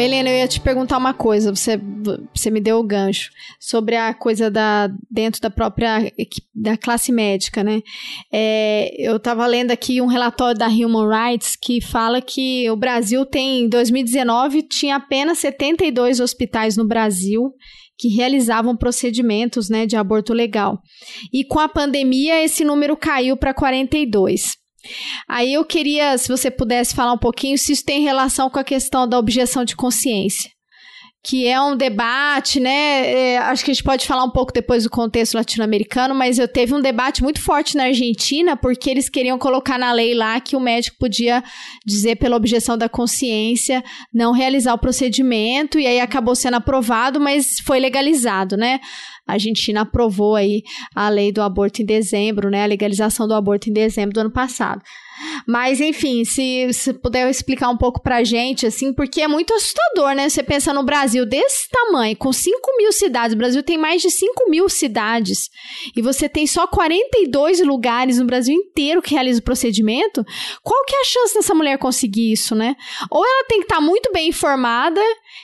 [0.00, 1.80] Helena, eu ia te perguntar uma coisa, você,
[2.34, 6.12] você me deu o gancho, sobre a coisa da dentro da própria
[6.54, 7.82] da classe médica, né?
[8.32, 13.24] É, eu estava lendo aqui um relatório da Human Rights que fala que o Brasil
[13.24, 17.52] tem, em 2019, tinha apenas 72 hospitais no Brasil
[17.98, 20.80] que realizavam procedimentos né, de aborto legal.
[21.32, 24.56] E com a pandemia, esse número caiu para 42.
[25.28, 28.64] Aí eu queria, se você pudesse falar um pouquinho, se isso tem relação com a
[28.64, 30.50] questão da objeção de consciência.
[31.20, 33.12] Que é um debate, né?
[33.12, 36.46] É, acho que a gente pode falar um pouco depois do contexto latino-americano, mas eu
[36.46, 40.54] teve um debate muito forte na Argentina, porque eles queriam colocar na lei lá que
[40.54, 41.42] o médico podia
[41.84, 43.82] dizer, pela objeção da consciência,
[44.14, 48.78] não realizar o procedimento, e aí acabou sendo aprovado, mas foi legalizado, né?
[49.28, 50.62] A Argentina aprovou aí
[50.94, 52.64] a lei do aborto em dezembro, né?
[52.64, 54.82] A legalização do aborto em dezembro do ano passado.
[55.46, 60.14] Mas, enfim, se, se puder explicar um pouco pra gente, assim, porque é muito assustador,
[60.14, 60.28] né?
[60.28, 63.34] Você pensa no Brasil desse tamanho, com 5 mil cidades.
[63.34, 65.48] O Brasil tem mais de 5 mil cidades.
[65.96, 70.24] E você tem só 42 lugares no Brasil inteiro que realiza o procedimento.
[70.62, 72.76] Qual que é a chance dessa mulher conseguir isso, né?
[73.10, 75.00] Ou ela tem que estar tá muito bem informada,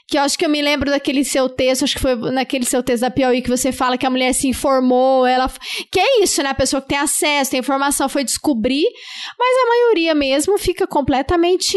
[0.06, 2.82] que eu acho que eu me lembro daquele seu texto, acho que foi naquele seu
[2.82, 5.50] texto da Piauí que você fala que a mulher se informou, ela.
[5.90, 6.50] Que é isso, né?
[6.50, 8.84] A pessoa que tem acesso, tem informação, foi descobrir.
[9.38, 11.76] Mas a maioria mesmo fica completamente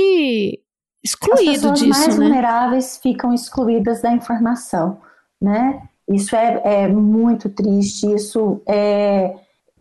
[1.03, 2.25] excluído As pessoas disso, mais né?
[2.25, 4.99] vulneráveis ficam excluídas da informação,
[5.41, 5.81] né?
[6.09, 9.35] Isso é, é muito triste, isso é,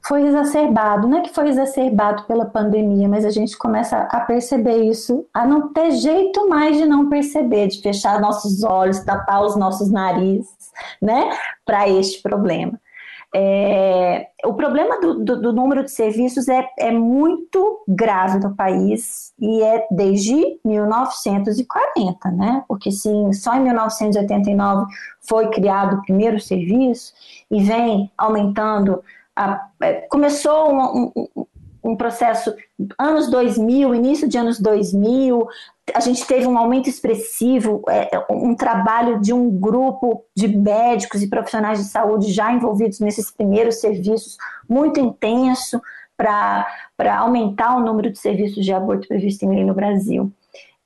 [0.06, 4.84] foi exacerbado, não é que foi exacerbado pela pandemia, mas a gente começa a perceber
[4.84, 9.56] isso, a não ter jeito mais de não perceber, de fechar nossos olhos, tapar os
[9.56, 11.30] nossos narizes, né,
[11.64, 12.78] para este problema.
[13.34, 19.34] É, o problema do, do, do, número de serviços é, é muito grave no país
[19.38, 22.64] e é desde 1940, né?
[22.68, 24.86] Porque sim, só em 1989
[25.20, 27.12] foi criado o primeiro serviço
[27.50, 29.02] e vem aumentando.
[29.34, 31.46] A, é, começou um, um,
[31.84, 32.54] um processo
[32.98, 35.46] anos 2000, início de anos 2000,
[35.94, 41.28] a gente teve um aumento expressivo, é, um trabalho de um grupo de médicos e
[41.28, 44.36] profissionais de saúde já envolvidos nesses primeiros serviços,
[44.68, 45.80] muito intenso
[46.16, 46.66] para
[47.18, 50.32] aumentar o número de serviços de aborto previsto em lei no Brasil.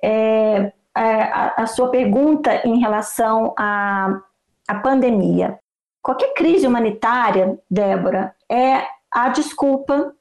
[0.02, 4.20] É, é, a, a, sua pergunta em relação à,
[4.68, 5.58] à pandemia.
[6.02, 10.14] Qualquer crise humanitária, Débora, é a desculpa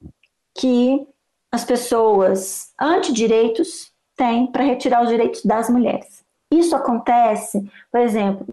[0.54, 1.08] que
[1.52, 6.26] as pessoas antidireitos têm para retirar os direitos das mulheres.
[6.52, 8.46] Isso acontece, por exemplo,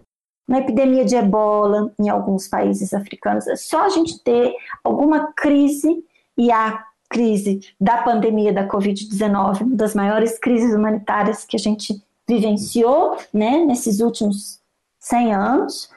[0.47, 3.45] na epidemia de ebola em alguns países africanos.
[3.47, 6.03] É só a gente ter alguma crise,
[6.37, 12.01] e a crise da pandemia da Covid-19, uma das maiores crises humanitárias que a gente
[12.27, 14.59] vivenciou né, nesses últimos
[14.99, 15.89] 100 anos,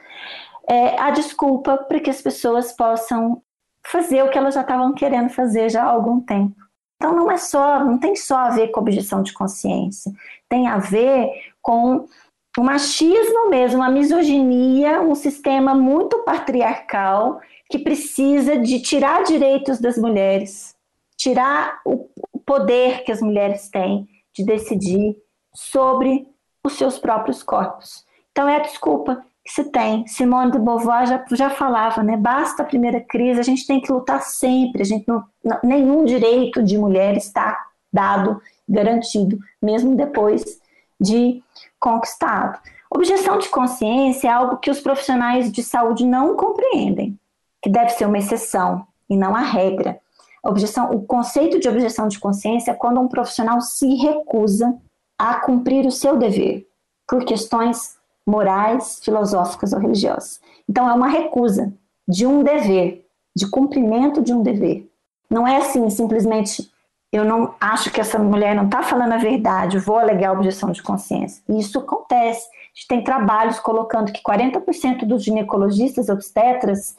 [0.67, 3.41] é a desculpa para que as pessoas possam
[3.85, 6.55] fazer o que elas já estavam querendo fazer já há algum tempo.
[7.01, 10.13] Então não é só, não tem só a ver com objeção de consciência,
[10.47, 12.07] tem a ver com
[12.55, 17.41] o machismo mesmo, uma misoginia, um sistema muito patriarcal
[17.71, 20.75] que precisa de tirar direitos das mulheres,
[21.17, 22.07] tirar o
[22.45, 25.17] poder que as mulheres têm de decidir
[25.55, 26.27] sobre
[26.63, 28.05] os seus próprios corpos.
[28.31, 30.05] Então é a desculpa se tem.
[30.07, 32.15] Simone de Beauvoir já, já falava, né?
[32.15, 34.81] Basta a primeira crise, a gente tem que lutar sempre.
[34.81, 35.23] A gente não,
[35.63, 40.59] nenhum direito de mulher está dado, garantido, mesmo depois
[40.99, 41.41] de
[41.79, 42.59] conquistado.
[42.89, 47.17] Objeção de consciência é algo que os profissionais de saúde não compreendem,
[47.61, 49.99] que deve ser uma exceção e não a regra.
[50.43, 54.75] A objeção, o conceito de objeção de consciência é quando um profissional se recusa
[55.17, 56.67] a cumprir o seu dever
[57.07, 57.95] por questões
[58.25, 60.39] morais, filosóficas ou religiosas.
[60.69, 61.73] Então é uma recusa
[62.07, 63.05] de um dever,
[63.35, 64.89] de cumprimento de um dever.
[65.29, 66.69] Não é assim simplesmente
[67.11, 70.81] eu não acho que essa mulher não está falando a verdade, vou alegar objeção de
[70.81, 71.43] consciência.
[71.49, 72.47] E isso acontece.
[72.47, 76.95] A gente tem trabalhos colocando que 40% dos ginecologistas obstetras,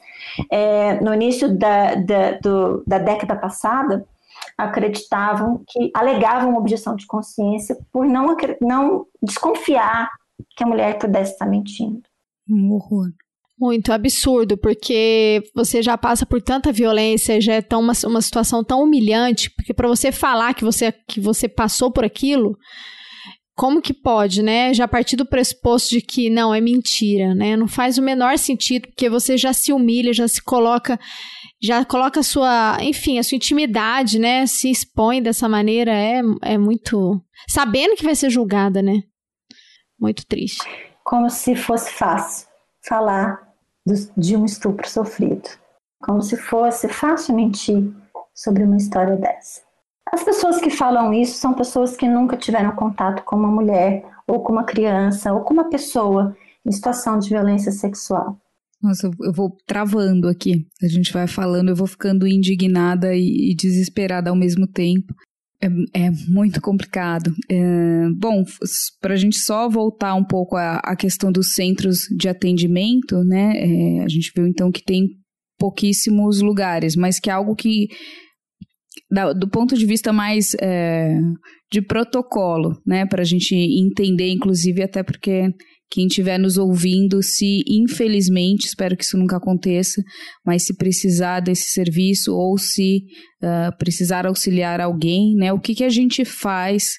[0.51, 4.05] é, no início da, da, do, da década passada,
[4.55, 10.11] acreditavam que alegavam objeção de consciência por não, não desconfiar
[10.55, 12.01] que a mulher pudesse estar mentindo.
[12.49, 13.09] Um horror.
[13.59, 18.63] Muito absurdo, porque você já passa por tanta violência, já é tão uma, uma situação
[18.63, 22.57] tão humilhante, porque para você falar que você, que você passou por aquilo,
[23.55, 24.73] como que pode, né?
[24.73, 27.55] Já partir do pressuposto de que não, é mentira, né?
[27.55, 30.99] Não faz o menor sentido, porque você já se humilha, já se coloca,
[31.61, 34.47] já coloca a sua, enfim, a sua intimidade, né?
[34.47, 37.21] Se expõe dessa maneira, é, é muito.
[37.47, 39.03] Sabendo que vai ser julgada, né?
[40.03, 40.59] Muito triste.
[41.01, 42.45] Como se fosse fácil
[42.85, 43.41] falar
[44.17, 45.49] de um estupro sofrido.
[46.01, 47.89] Como se fosse fácil mentir
[48.35, 49.61] sobre uma história dessa.
[50.11, 54.43] As pessoas que falam isso são pessoas que nunca tiveram contato com uma mulher, ou
[54.43, 56.35] com uma criança, ou com uma pessoa
[56.65, 58.37] em situação de violência sexual.
[58.81, 60.67] Nossa, eu vou travando aqui.
[60.81, 65.15] A gente vai falando, eu vou ficando indignada e desesperada ao mesmo tempo.
[65.63, 67.33] É, é muito complicado.
[67.49, 68.43] É, bom,
[68.99, 73.53] para a gente só voltar um pouco à, questão dos centros de atendimento, né?
[73.55, 75.07] É, a gente viu então que tem
[75.57, 77.87] pouquíssimos lugares, mas que é algo que,
[79.09, 81.17] da, do ponto de vista mais é,
[81.71, 83.05] de protocolo, né?
[83.05, 85.49] Para a gente entender, inclusive, até porque
[85.89, 90.01] quem estiver nos ouvindo, se infelizmente, espero que isso nunca aconteça,
[90.45, 93.03] mas se precisar desse serviço ou se
[93.43, 96.93] uh, precisar auxiliar alguém, né, o que, que a gente faz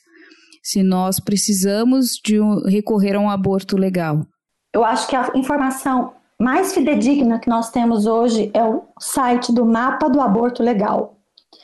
[0.62, 4.24] se nós precisamos de um, recorrer a um aborto legal?
[4.72, 9.64] Eu acho que a informação mais fidedigna que nós temos hoje é o site do
[9.64, 11.16] Mapa do Aborto Legal.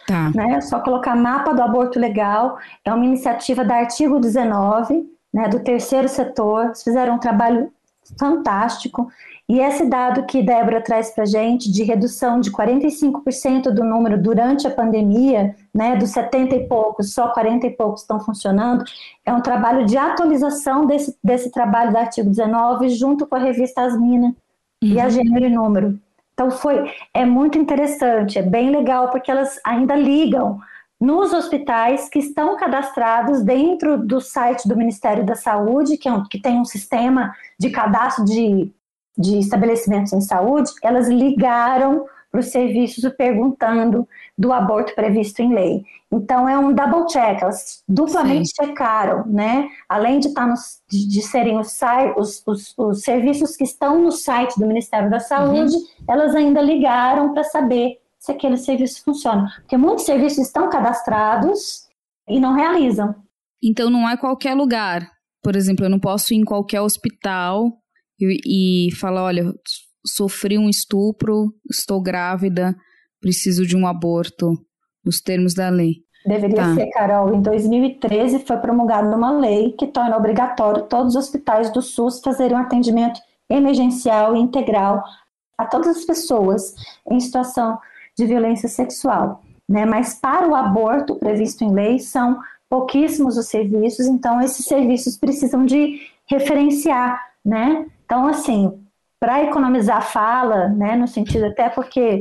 [0.07, 0.31] Tá.
[0.35, 0.61] Né?
[0.61, 6.09] Só colocar Mapa do Aborto Legal, é uma iniciativa da Artigo 19, né, do terceiro
[6.09, 7.73] setor, fizeram um trabalho
[8.19, 9.11] fantástico.
[9.49, 14.21] E esse dado que Débora traz para a gente, de redução de 45% do número
[14.21, 18.85] durante a pandemia, né, dos 70 e poucos, só 40 e poucos estão funcionando,
[19.25, 23.83] é um trabalho de atualização desse, desse trabalho do artigo 19, junto com a revista
[23.83, 24.35] Asmina uhum.
[24.89, 25.11] e a uhum.
[25.11, 25.99] Gênero e Número.
[26.33, 30.61] Então foi, é muito interessante, é bem legal, porque elas ainda ligam
[31.01, 36.25] nos hospitais que estão cadastrados dentro do site do Ministério da Saúde, que, é um,
[36.25, 38.71] que tem um sistema de cadastro de,
[39.17, 44.07] de estabelecimentos em saúde, elas ligaram para os serviços perguntando
[44.39, 45.85] do aborto previsto em lei.
[46.13, 48.67] Então é um double check, elas duplamente Sim.
[48.67, 49.69] checaram, né?
[49.89, 51.81] Além de, estar tá nos, de, de serem os,
[52.17, 55.83] os, os, os, serviços que estão no site do Ministério da Saúde, uhum.
[56.09, 59.51] elas ainda ligaram para saber se aquele serviço funciona.
[59.61, 61.89] Porque muitos serviços estão cadastrados
[62.29, 63.15] e não realizam.
[63.65, 65.11] Então não é qualquer lugar.
[65.43, 67.73] Por exemplo, eu não posso ir em qualquer hospital
[68.21, 69.53] e, e falar, olha,
[70.07, 72.77] sofri um estupro, estou grávida,
[73.21, 74.53] preciso de um aborto,
[75.03, 76.05] nos termos da lei.
[76.27, 76.75] Deveria tá.
[76.75, 77.35] ser, Carol.
[77.35, 82.55] Em 2013 foi promulgada uma lei que torna obrigatório todos os hospitais do SUS fazerem
[82.55, 83.19] um atendimento
[83.49, 85.03] emergencial e integral
[85.57, 86.75] a todas as pessoas
[87.11, 87.79] em situação
[88.21, 89.43] de violência sexual.
[89.69, 89.85] Né?
[89.85, 95.65] Mas para o aborto previsto em lei são pouquíssimos os serviços, então esses serviços precisam
[95.65, 97.87] de referenciar, né?
[98.05, 98.81] Então, assim,
[99.19, 102.21] para economizar fala, né, no sentido até porque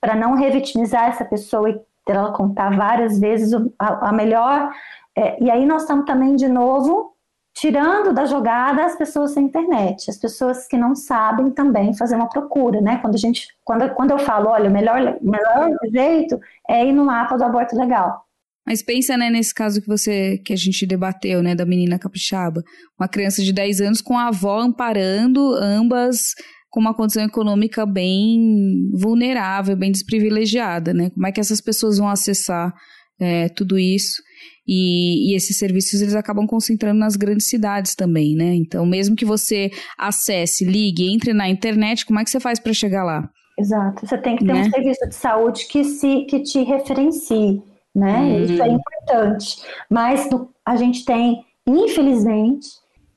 [0.00, 4.70] para não revitimizar essa pessoa e ter ela contar várias vezes a, a melhor,
[5.16, 7.13] é, e aí nós estamos também de novo
[7.54, 12.28] tirando da jogada as pessoas sem internet, as pessoas que não sabem também fazer uma
[12.28, 12.98] procura, né?
[12.98, 16.38] Quando a gente, quando, quando eu falo, olha, o melhor, melhor jeito
[16.68, 18.24] é ir no mapa do aborto legal.
[18.66, 22.62] Mas pensa, né, nesse caso que você que a gente debateu, né, da menina capixaba,
[22.98, 26.34] uma criança de 10 anos com a avó amparando, ambas
[26.70, 31.10] com uma condição econômica bem vulnerável, bem desprivilegiada, né?
[31.10, 32.74] Como é que essas pessoas vão acessar
[33.20, 34.20] é, tudo isso.
[34.66, 38.54] E, e, esses serviços eles acabam concentrando nas grandes cidades também, né?
[38.54, 42.72] Então, mesmo que você acesse, ligue, entre na internet, como é que você faz para
[42.72, 43.28] chegar lá?
[43.58, 44.06] Exato.
[44.06, 44.62] Você tem que ter né?
[44.62, 47.62] um serviço de saúde que se que te referencie,
[47.94, 48.18] né?
[48.18, 48.44] Hum.
[48.44, 49.56] Isso é importante.
[49.90, 50.28] Mas
[50.64, 52.68] a gente tem, infelizmente,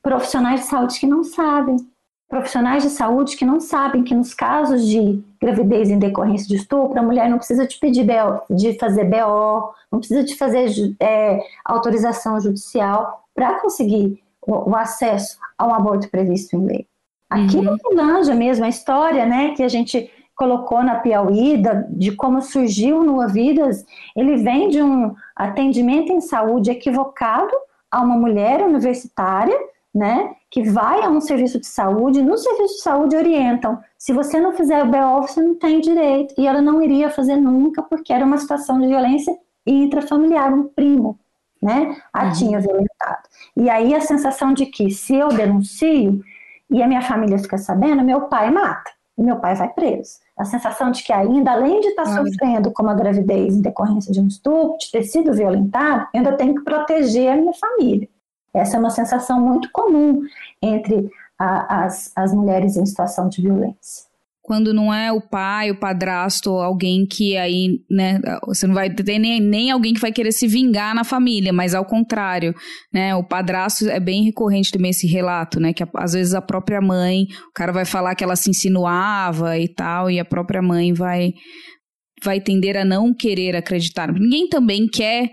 [0.03, 1.77] profissionais de saúde que não sabem.
[2.29, 6.99] Profissionais de saúde que não sabem que nos casos de gravidez em decorrência de estupro,
[6.99, 10.69] a mulher não precisa de pedir BO, de fazer BO, não precisa de fazer
[10.99, 16.87] é, autorização judicial para conseguir o, o, acesso ao aborto previsto em lei.
[17.29, 17.63] Aqui uhum.
[17.63, 23.03] no Finlândia mesmo, a história né, que a gente colocou na Piauí de como surgiu
[23.03, 23.83] no Avidas,
[24.15, 27.51] ele vem de um atendimento em saúde equivocado
[27.89, 29.57] a uma mulher universitária,
[29.97, 34.39] né, que vai a um serviço de saúde, no serviço de saúde orientam, se você
[34.39, 38.13] não fizer o BO, você não tem direito, e ela não iria fazer nunca, porque
[38.13, 39.35] era uma situação de violência
[39.65, 41.17] intrafamiliar, um primo,
[41.59, 42.31] né, a uhum.
[42.33, 43.23] tinha violentado.
[43.55, 46.21] E aí a sensação de que se eu denuncio
[46.69, 50.19] e a minha família fica sabendo, meu pai mata, e meu pai vai preso.
[50.37, 54.13] A sensação de que ainda, além de estar tá sofrendo com a gravidez em decorrência
[54.13, 58.07] de um estupro, de ter sido violentado, eu ainda tenho que proteger a minha família.
[58.57, 60.21] Essa é uma sensação muito comum
[60.61, 64.07] entre a, as, as mulheres em situação de violência
[64.47, 69.19] quando não é o pai, o padrasto, alguém que aí, né, você não vai ter
[69.19, 72.55] nem, nem alguém que vai querer se vingar na família, mas ao contrário,
[72.91, 76.79] né, o padrasto é bem recorrente também esse relato, né, que às vezes a própria
[76.79, 80.93] mãe, o cara vai falar que ela se insinuava e tal, e a própria mãe
[80.93, 81.33] vai
[82.23, 84.11] vai tender a não querer acreditar.
[84.11, 85.29] Ninguém também quer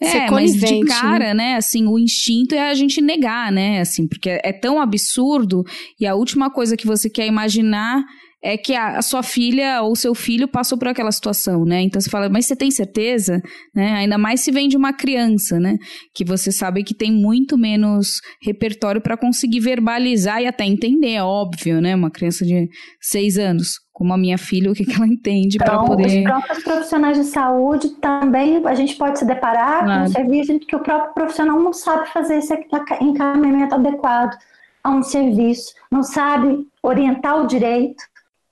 [0.00, 0.86] é, mas de né?
[0.86, 1.54] cara, né?
[1.54, 5.64] assim, o instinto é a gente negar, né, assim, porque é tão absurdo
[5.98, 8.04] e a última coisa que você quer imaginar
[8.42, 11.82] é que a, sua filha ou seu filho passou por aquela situação, né?
[11.82, 13.40] Então você fala, mas você tem certeza?
[13.74, 13.92] Né?
[13.94, 15.76] Ainda mais se vem de uma criança, né?
[16.14, 21.22] Que você sabe que tem muito menos repertório para conseguir verbalizar e até entender, é
[21.22, 21.94] óbvio, né?
[21.94, 22.68] Uma criança de
[23.00, 26.18] seis anos, como a minha filha, o que, que ela entende para então, poder.
[26.18, 30.02] Os próprios profissionais de saúde também a gente pode se deparar claro.
[30.02, 32.54] com um serviço que o próprio profissional não sabe fazer esse
[33.00, 34.36] encaminhamento adequado
[34.84, 38.04] a um serviço, não sabe orientar o direito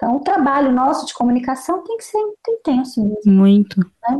[0.04, 3.32] então, o trabalho nosso de comunicação tem que ser muito intenso mesmo.
[3.32, 3.80] Muito.
[3.80, 4.18] Né?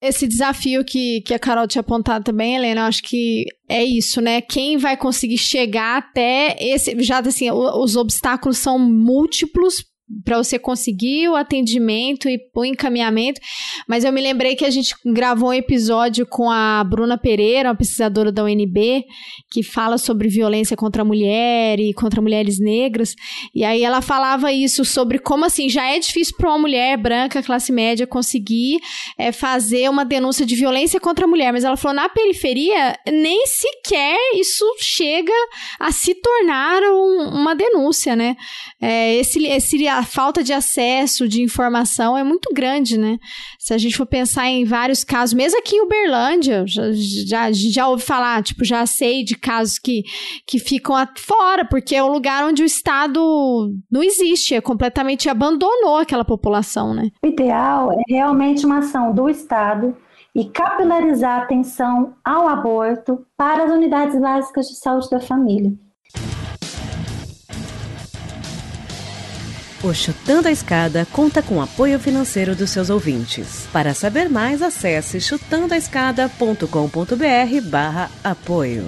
[0.00, 4.20] Esse desafio que, que a Carol tinha apontado também, Helena, eu acho que é isso,
[4.20, 4.40] né?
[4.40, 7.02] Quem vai conseguir chegar até esse.
[7.02, 9.84] Já assim, os obstáculos são múltiplos
[10.24, 13.40] para você conseguir o atendimento e o encaminhamento.
[13.86, 17.74] Mas eu me lembrei que a gente gravou um episódio com a Bruna Pereira, uma
[17.74, 19.04] pesquisadora da UNB,
[19.50, 23.14] que fala sobre violência contra a mulher e contra mulheres negras.
[23.54, 27.42] E aí ela falava isso sobre como assim já é difícil para uma mulher branca,
[27.42, 28.78] classe média, conseguir
[29.18, 31.52] é, fazer uma denúncia de violência contra a mulher.
[31.52, 35.32] Mas ela falou na periferia nem sequer isso chega
[35.78, 38.36] a se tornar um, uma denúncia, né?
[38.80, 43.18] É, esse, esse a falta de acesso de informação é muito grande, né?
[43.58, 47.88] Se a gente for pensar em vários casos, mesmo aqui em Uberlândia, já, já, já
[47.88, 50.04] ouvi falar, tipo, já sei de casos que,
[50.46, 55.96] que ficam fora, porque é um lugar onde o Estado não existe, é completamente abandonou
[55.96, 57.10] aquela população, né?
[57.24, 59.96] O ideal é realmente uma ação do Estado
[60.32, 65.72] e capilarizar a atenção ao aborto para as unidades básicas de saúde da família.
[69.82, 73.68] O Chutando a Escada conta com apoio financeiro dos seus ouvintes.
[73.72, 78.86] Para saber mais, acesse chutandoaescada.com.br barra apoio.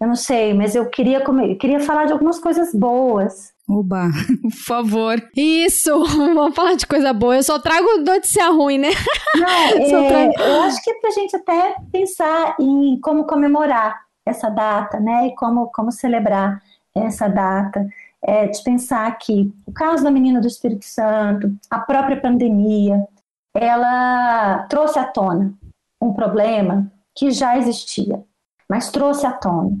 [0.00, 3.52] Eu não sei, mas eu queria, comer, queria falar de algumas coisas boas.
[3.68, 4.08] Oba,
[4.40, 5.22] por favor.
[5.36, 7.36] Isso, vamos falar de coisa boa.
[7.36, 8.92] Eu só trago notícia ruim, né?
[9.36, 10.32] Não, é, trago...
[10.40, 15.28] Eu acho que é pra gente até pensar em como comemorar essa data, né?
[15.28, 16.62] E como, como celebrar
[16.94, 17.86] essa data.
[18.22, 23.06] É, de pensar que o caso da menina do Espírito Santo, a própria pandemia,
[23.54, 25.54] ela trouxe à tona
[26.00, 28.22] um problema que já existia,
[28.68, 29.78] mas trouxe à tona.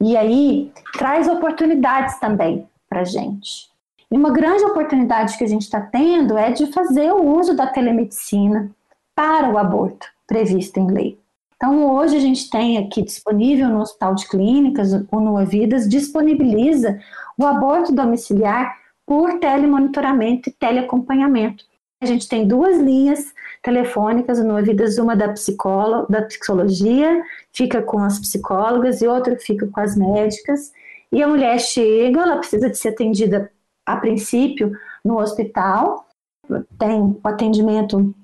[0.00, 3.68] E aí traz oportunidades também para a gente.
[4.10, 7.66] E uma grande oportunidade que a gente está tendo é de fazer o uso da
[7.66, 8.70] telemedicina
[9.14, 11.19] para o aborto previsto em lei.
[11.62, 16.98] Então, hoje a gente tem aqui disponível no Hospital de Clínicas, o Nua Vidas, disponibiliza
[17.36, 18.74] o aborto domiciliar
[19.06, 21.62] por telemonitoramento e teleacompanhamento.
[22.02, 27.98] A gente tem duas linhas telefônicas, no Vidas, uma da psicóloga, da psicologia, fica com
[27.98, 30.72] as psicólogas, e outra fica com as médicas.
[31.12, 33.52] E a mulher chega, ela precisa de ser atendida
[33.84, 34.72] a princípio
[35.04, 36.08] no hospital,
[36.78, 38.14] tem o atendimento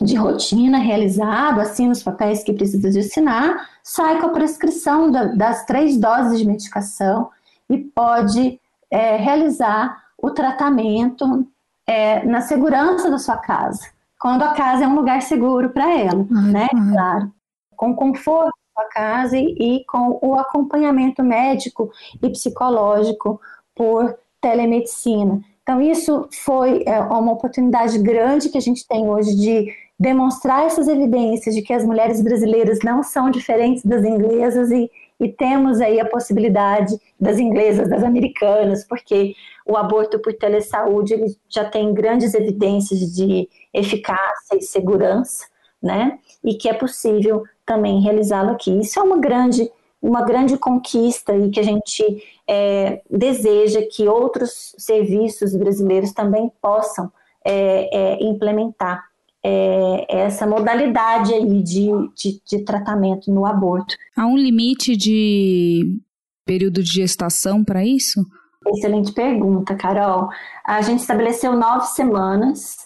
[0.00, 5.24] de rotina realizado, assina os papéis que precisa de assinar, sai com a prescrição da,
[5.24, 7.30] das três doses de medicação
[7.68, 8.58] e pode
[8.90, 11.46] é, realizar o tratamento
[11.86, 13.88] é, na segurança da sua casa,
[14.18, 16.68] quando a casa é um lugar seguro para ela, né?
[16.68, 17.32] Claro,
[17.76, 21.90] com conforto da sua casa e, e com o acompanhamento médico
[22.22, 23.40] e psicológico
[23.74, 25.40] por telemedicina.
[25.62, 30.88] Então, isso foi é, uma oportunidade grande que a gente tem hoje de demonstrar essas
[30.88, 34.90] evidências de que as mulheres brasileiras não são diferentes das inglesas e,
[35.20, 39.34] e temos aí a possibilidade das inglesas, das americanas, porque
[39.66, 45.44] o aborto por telesaúde ele já tem grandes evidências de eficácia e segurança,
[45.82, 46.18] né?
[46.42, 48.80] E que é possível também realizá-lo aqui.
[48.80, 49.70] Isso é uma grande
[50.02, 52.02] uma grande conquista e que a gente
[52.48, 57.12] é, deseja que outros serviços brasileiros também possam
[57.44, 59.09] é, é, implementar
[59.44, 63.96] é, essa modalidade aí de, de, de tratamento no aborto.
[64.16, 65.98] Há um limite de
[66.44, 68.24] período de gestação para isso?
[68.66, 70.28] Excelente pergunta, Carol.
[70.64, 72.76] A gente estabeleceu nove semanas,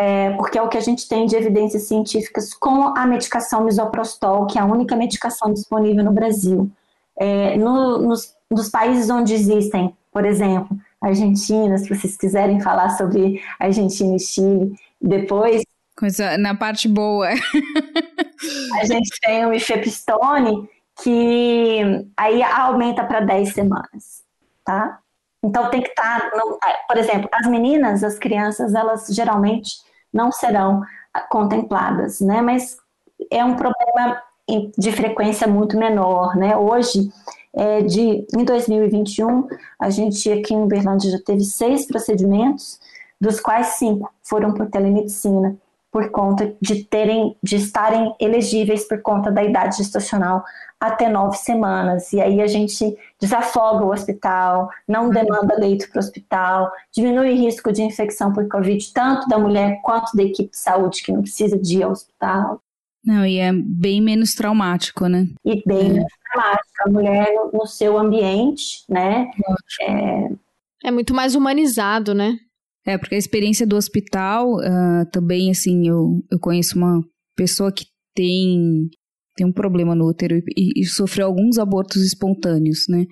[0.00, 4.46] é, porque é o que a gente tem de evidências científicas com a medicação misoprostol,
[4.46, 6.70] que é a única medicação disponível no Brasil.
[7.16, 13.40] É, no, nos, nos países onde existem, por exemplo, Argentina, se vocês quiserem falar sobre
[13.58, 15.62] Argentina e Chile, depois.
[15.96, 17.28] Coisa na parte boa.
[17.28, 20.68] a gente tem o ifepistone,
[21.02, 21.80] que
[22.16, 24.22] aí aumenta para 10 semanas,
[24.64, 25.00] tá?
[25.42, 29.70] Então tem que estar, tá por exemplo, as meninas, as crianças, elas geralmente
[30.12, 30.82] não serão
[31.30, 32.40] contempladas, né?
[32.42, 32.76] Mas
[33.30, 34.20] é um problema
[34.76, 36.56] de frequência muito menor, né?
[36.56, 37.10] Hoje,
[37.54, 39.46] é, de, em 2021,
[39.78, 42.80] a gente aqui em Uberlândia já teve seis procedimentos,
[43.20, 45.56] dos quais cinco foram por telemedicina,
[45.90, 50.44] por conta de terem, de estarem elegíveis por conta da idade gestacional
[50.78, 52.12] até nove semanas.
[52.12, 55.10] E aí a gente desafoga o hospital, não uhum.
[55.10, 59.80] demanda leito para o hospital, diminui o risco de infecção por Covid, tanto da mulher
[59.82, 62.60] quanto da equipe de saúde que não precisa de ir ao hospital.
[63.04, 65.26] Não, e é bem menos traumático, né?
[65.44, 65.92] E bem é.
[65.94, 66.68] menos traumático.
[66.86, 69.30] A mulher no, no seu ambiente, né?
[69.80, 70.28] É...
[70.84, 72.38] é muito mais humanizado, né?
[72.88, 77.02] É, porque a experiência do hospital uh, também, assim, eu, eu conheço uma
[77.36, 77.84] pessoa que
[78.14, 78.88] tem,
[79.36, 83.04] tem um problema no útero e, e sofreu alguns abortos espontâneos, né?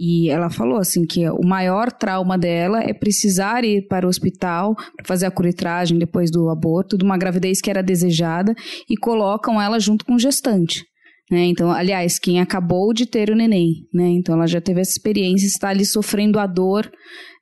[0.00, 4.74] E ela falou assim que o maior trauma dela é precisar ir para o hospital
[4.74, 8.52] para fazer a curetragem depois do aborto, de uma gravidez que era desejada,
[8.90, 10.84] e colocam ela junto com o gestante.
[11.30, 11.44] Né?
[11.46, 14.08] Então, aliás, quem acabou de ter o neném, né?
[14.08, 16.90] Então ela já teve essa experiência, está ali sofrendo a dor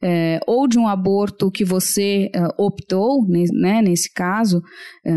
[0.02, 4.60] é, ou de um aborto que você é, optou, né, nesse caso,
[5.04, 5.12] é,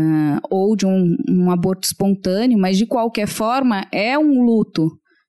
[0.50, 4.88] ou de um, um aborto espontâneo, mas de qualquer forma é um luto,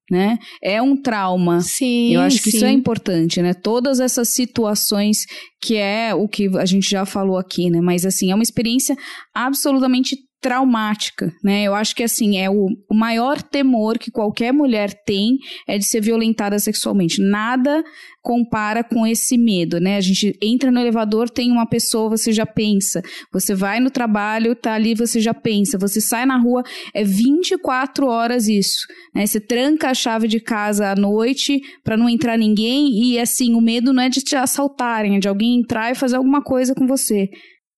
[0.10, 0.38] né?
[0.62, 1.62] É um trauma.
[1.62, 2.58] Sim, Eu acho que sim.
[2.58, 3.54] isso é importante, né?
[3.54, 5.20] Todas essas situações
[5.62, 7.80] que é o que a gente já falou aqui, né?
[7.82, 8.96] Mas assim, é uma experiência
[9.34, 11.64] absolutamente traumática, né?
[11.64, 15.38] Eu acho que assim é o, o, maior temor que qualquer mulher tem
[15.68, 17.22] é de ser violentada sexualmente.
[17.22, 17.84] Nada
[18.24, 19.98] compara com esse medo, né?
[19.98, 23.04] A gente entra no elevador, tem uma pessoa, você já pensa.
[23.32, 25.78] Você vai no trabalho, tá ali, você já pensa.
[25.78, 26.64] Você sai na rua,
[26.94, 29.28] é 24 horas isso, né?
[29.28, 33.62] Você tranca a chave de casa à noite para não entrar ninguém e assim, o
[33.62, 36.88] medo não é de te assaltarem, é de alguém entrar e fazer alguma coisa com
[36.88, 37.30] você.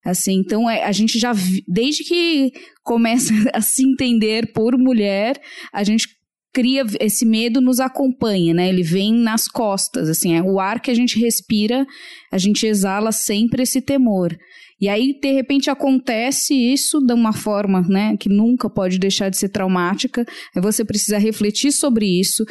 [0.04, 1.34] Assim, então é, a gente já,
[1.68, 2.52] desde que
[2.84, 5.42] começa a se entender por mulher,
[5.72, 6.08] a gente
[6.54, 8.70] cria esse medo nos acompanha, né?
[8.70, 11.86] Ele vem nas costas, assim, é o ar que a gente respira,
[12.32, 14.38] a gente exala sempre esse temor.
[14.80, 19.38] E aí, de repente, acontece isso de uma forma, né, que nunca pode deixar de
[19.38, 20.26] ser traumática.
[20.56, 22.44] Aí você precisa refletir sobre isso,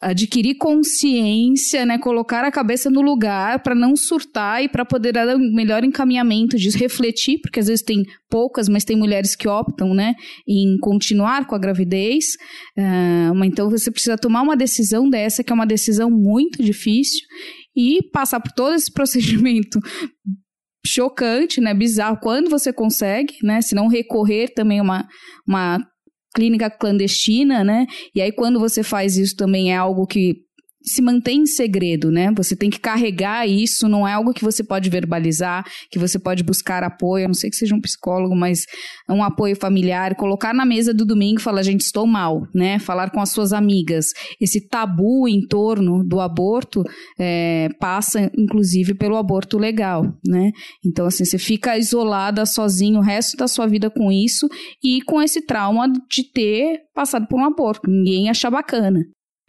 [0.00, 5.36] adquirir consciência, né, colocar a cabeça no lugar para não surtar e para poder dar
[5.36, 9.94] um melhor encaminhamento disso, refletir, porque às vezes tem poucas, mas tem mulheres que optam,
[9.94, 10.14] né,
[10.46, 12.24] em continuar com a gravidez.
[12.76, 17.20] Uh, então você precisa tomar uma decisão dessa, que é uma decisão muito difícil,
[17.76, 19.78] e passar por todo esse procedimento
[20.86, 25.08] chocante, né, bizarro, quando você consegue, né, se não recorrer também a uma,
[25.46, 25.78] uma
[26.34, 30.45] clínica clandestina, né, e aí quando você faz isso também é algo que
[30.86, 32.32] se mantém em segredo, né?
[32.36, 36.44] Você tem que carregar isso, não é algo que você pode verbalizar, que você pode
[36.44, 38.64] buscar apoio, a não sei que seja um psicólogo, mas
[39.10, 42.78] um apoio familiar, colocar na mesa do domingo e falar, gente, estou mal, né?
[42.78, 44.12] Falar com as suas amigas.
[44.40, 46.84] Esse tabu em torno do aborto
[47.18, 50.52] é, passa, inclusive, pelo aborto legal, né?
[50.84, 54.48] Então, assim, você fica isolada, sozinho o resto da sua vida com isso
[54.82, 57.90] e com esse trauma de ter passado por um aborto.
[57.90, 59.00] Ninguém acha bacana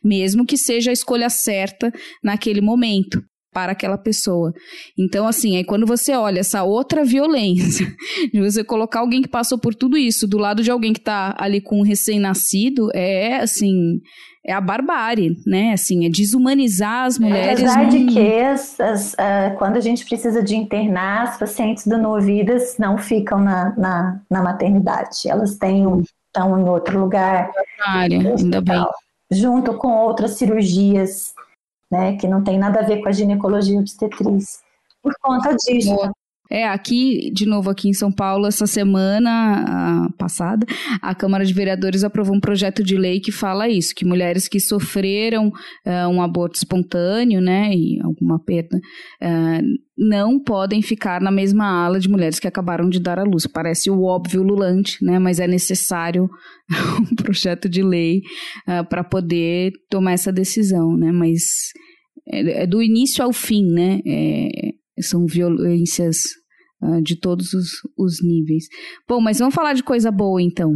[0.08, 1.92] mesmo que seja a escolha certa
[2.24, 3.22] naquele momento
[3.58, 4.54] para aquela pessoa.
[4.96, 7.88] Então, assim, aí quando você olha essa outra violência,
[8.32, 11.36] de você colocar alguém que passou por tudo isso do lado de alguém que está
[11.40, 14.00] ali com um recém-nascido, é assim,
[14.46, 15.74] é a barbárie, né?
[15.74, 17.60] Assim, é desumanizar as mulheres.
[17.60, 21.98] Apesar de que as, as, uh, quando a gente precisa de internar, as pacientes do
[21.98, 25.28] Novidas não ficam na, na, na maternidade.
[25.28, 27.50] Elas têm um, estão em outro lugar.
[27.84, 28.86] Área, ainda bem
[29.32, 31.34] junto com outras cirurgias,
[31.92, 34.62] né, que não tem nada a ver com a ginecologia obstetriz,
[35.02, 35.96] por conta disso.
[36.50, 40.66] É, aqui, de novo, aqui em São Paulo, essa semana passada,
[41.02, 44.60] a Câmara de Vereadores aprovou um projeto de lei que fala isso, que mulheres que
[44.60, 49.64] sofreram uh, um aborto espontâneo, né, e alguma perda, uh,
[49.98, 53.48] não podem ficar na mesma ala de mulheres que acabaram de dar à luz.
[53.48, 56.30] Parece o óbvio lulante, né, mas é necessário
[57.12, 58.22] um projeto de lei
[58.68, 61.42] uh, para poder tomar essa decisão, né, mas
[62.30, 64.50] é, é do início ao fim, né, é,
[65.02, 66.18] são violências
[66.82, 68.66] uh, de todos os, os níveis.
[69.08, 70.74] Bom, mas vamos falar de coisa boa então.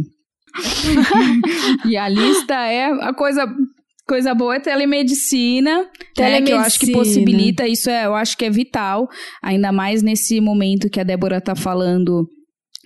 [1.86, 3.46] e a lista é a coisa
[4.06, 6.40] coisa boa é telemedicina, telemedicina.
[6.40, 9.08] Né, que eu acho que possibilita isso é, eu acho que é vital,
[9.42, 12.28] ainda mais nesse momento que a Débora está falando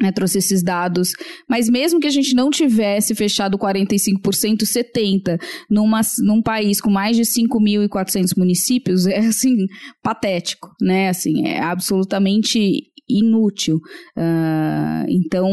[0.01, 1.13] né, trouxe esses dados,
[1.49, 5.39] mas mesmo que a gente não tivesse fechado 45%, 70%
[5.71, 9.67] numa, num país com mais de 5.400 municípios, é assim,
[10.03, 11.09] patético, né?
[11.09, 13.77] Assim, é absolutamente inútil.
[14.17, 15.49] Uh, então,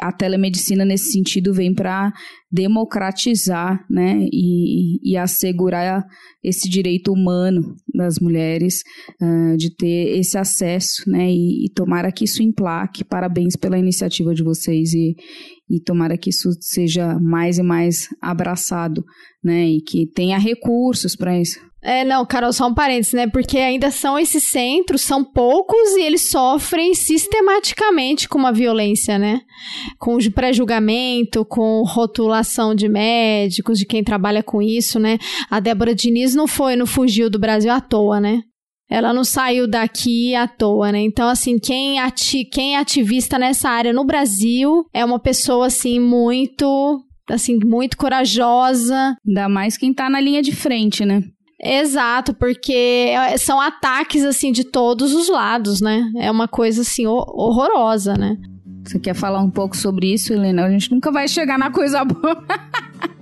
[0.00, 2.12] a telemedicina, nesse sentido, vem para
[2.50, 6.04] democratizar né, e, e, assegurar
[6.44, 8.82] esse direito humano das mulheres
[9.22, 13.04] uh, de ter esse acesso, né, e, e tomara que isso implaque.
[13.04, 15.14] Parabéns pela iniciativa de vocês e,
[15.70, 19.02] e tomara que isso seja mais e mais abraçado,
[19.42, 21.71] né, e que tenha recursos para isso.
[21.84, 23.26] É, não, Carol, só um parênteses, né?
[23.26, 29.40] Porque ainda são esses centros, são poucos e eles sofrem sistematicamente com uma violência, né?
[29.98, 35.18] Com pré-julgamento, com rotulação de médicos, de quem trabalha com isso, né?
[35.50, 38.42] A Débora Diniz não foi, não fugiu do Brasil à toa, né?
[38.88, 41.00] Ela não saiu daqui à toa, né?
[41.00, 45.98] Então, assim, quem, ati quem é ativista nessa área no Brasil é uma pessoa, assim,
[45.98, 49.16] muito assim, muito corajosa.
[49.26, 51.22] Ainda mais quem tá na linha de frente, né?
[51.62, 56.10] Exato, porque é, são ataques assim de todos os lados, né?
[56.16, 58.36] É uma coisa assim horrorosa, né?
[58.84, 60.64] Você quer falar um pouco sobre isso, Helena?
[60.64, 62.44] A gente nunca vai chegar na coisa boa.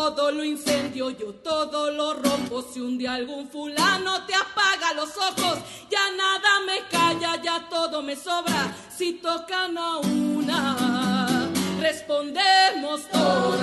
[0.00, 2.62] todo lo incendio, yo todo lo rompo.
[2.62, 5.58] Si un día algún fulano te apaga los ojos,
[5.90, 8.74] ya nada me calla, ya todo me sobra.
[8.96, 11.50] Si tocan a una,
[11.80, 13.60] respondemos todas.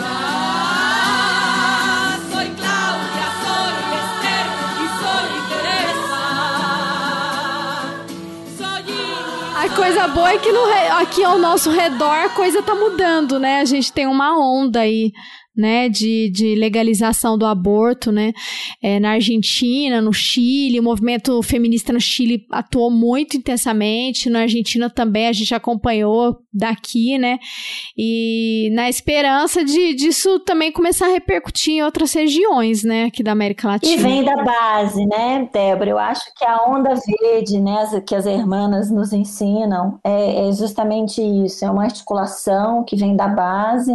[2.31, 4.47] Soy Claudia, soy Esther
[4.83, 6.25] y soy Teresa.
[8.59, 8.83] Soy
[9.55, 10.63] A coisa boa é que no,
[10.99, 13.59] aqui ao nosso redor a coisa tá mudando, né?
[13.59, 15.11] A gente tem uma onda aí
[15.57, 18.31] né, de, de legalização do aborto, né,
[18.81, 24.89] é, na Argentina, no Chile, o movimento feminista no Chile atuou muito intensamente, na Argentina
[24.89, 27.39] também a gente acompanhou daqui, né,
[27.97, 33.31] e na esperança de disso também começar a repercutir em outras regiões, né, aqui da
[33.31, 33.93] América Latina.
[33.93, 35.89] E vem da base, né, Débora?
[35.89, 41.21] Eu acho que a onda verde, né, que as irmãs nos ensinam, é, é justamente
[41.21, 43.91] isso, é uma articulação que vem da base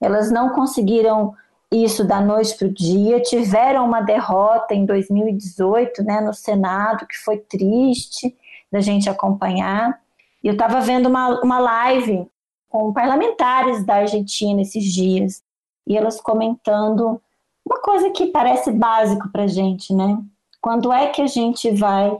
[0.00, 1.34] elas não conseguiram
[1.70, 7.16] isso da noite para o dia, tiveram uma derrota em 2018 né, no Senado, que
[7.16, 8.36] foi triste
[8.70, 9.98] da gente acompanhar.
[10.42, 12.26] Eu estava vendo uma, uma live
[12.68, 15.42] com parlamentares da Argentina esses dias,
[15.86, 17.20] e elas comentando
[17.64, 20.18] uma coisa que parece básico para a gente, né?
[20.60, 22.16] Quando é que a gente vai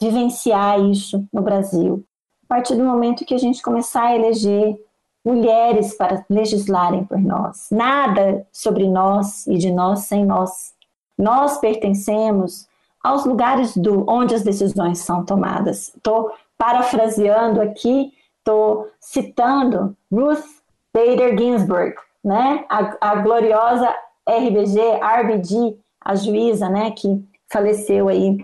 [0.00, 2.04] vivenciar isso no Brasil?
[2.44, 4.76] A partir do momento que a gente começar a eleger
[5.24, 7.68] mulheres para legislarem por nós.
[7.70, 10.74] Nada sobre nós e de nós sem nós.
[11.16, 12.66] Nós pertencemos
[13.02, 15.94] aos lugares do onde as decisões são tomadas.
[15.94, 20.44] Estou parafraseando aqui, estou citando Ruth
[20.92, 22.64] Bader Ginsburg, né?
[22.68, 23.94] A, a gloriosa
[24.26, 28.38] RBG, RBG, a juíza, né, que faleceu aí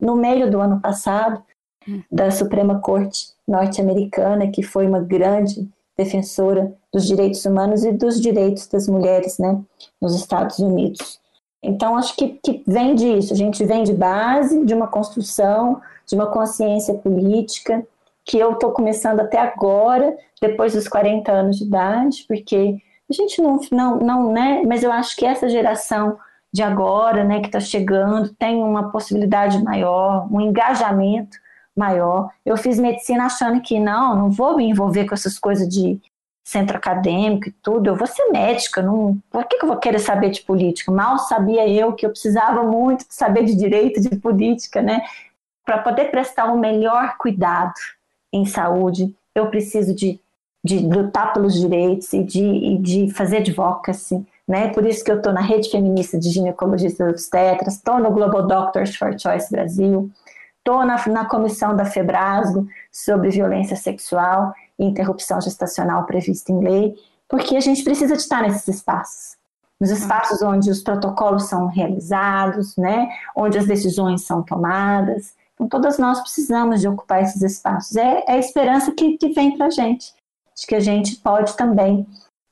[0.00, 1.42] no meio do ano passado
[2.10, 5.68] da Suprema Corte norte-americana, que foi uma grande
[6.02, 9.60] defensora dos direitos humanos e dos direitos das mulheres né,
[10.00, 11.20] nos Estados Unidos.
[11.62, 16.14] Então, acho que, que vem disso, a gente vem de base, de uma construção, de
[16.14, 17.86] uma consciência política,
[18.24, 22.76] que eu estou começando até agora, depois dos 40 anos de idade, porque
[23.08, 24.62] a gente não, não, não, né?
[24.66, 26.16] Mas eu acho que essa geração
[26.52, 31.36] de agora, né, que está chegando, tem uma possibilidade maior, um engajamento
[31.80, 32.30] maior.
[32.44, 35.98] Eu fiz medicina achando que não, não vou me envolver com essas coisas de
[36.44, 40.00] centro acadêmico e tudo, eu vou ser médica, não, por que, que eu vou querer
[40.00, 40.90] saber de política?
[40.90, 45.00] Mal sabia eu que eu precisava muito de saber de direito, de política, né?
[45.64, 47.74] Para poder prestar o um melhor cuidado
[48.32, 50.18] em saúde, eu preciso de,
[50.64, 54.68] de lutar pelos direitos e de, e de fazer advocacy, né?
[54.72, 58.96] Por isso que eu estou na rede feminista de ginecologistas obstetras, estou no Global Doctors
[58.96, 60.10] for Choice Brasil,
[60.70, 66.94] estou na, na comissão da FEBRASGO sobre violência sexual e interrupção gestacional prevista em lei,
[67.28, 69.36] porque a gente precisa de estar nesses espaços.
[69.80, 75.34] Nos espaços onde os protocolos são realizados, né, onde as decisões são tomadas.
[75.54, 77.96] Então, todas nós precisamos de ocupar esses espaços.
[77.96, 80.12] É, é a esperança que, que vem para a gente.
[80.56, 82.06] Acho que a gente pode também,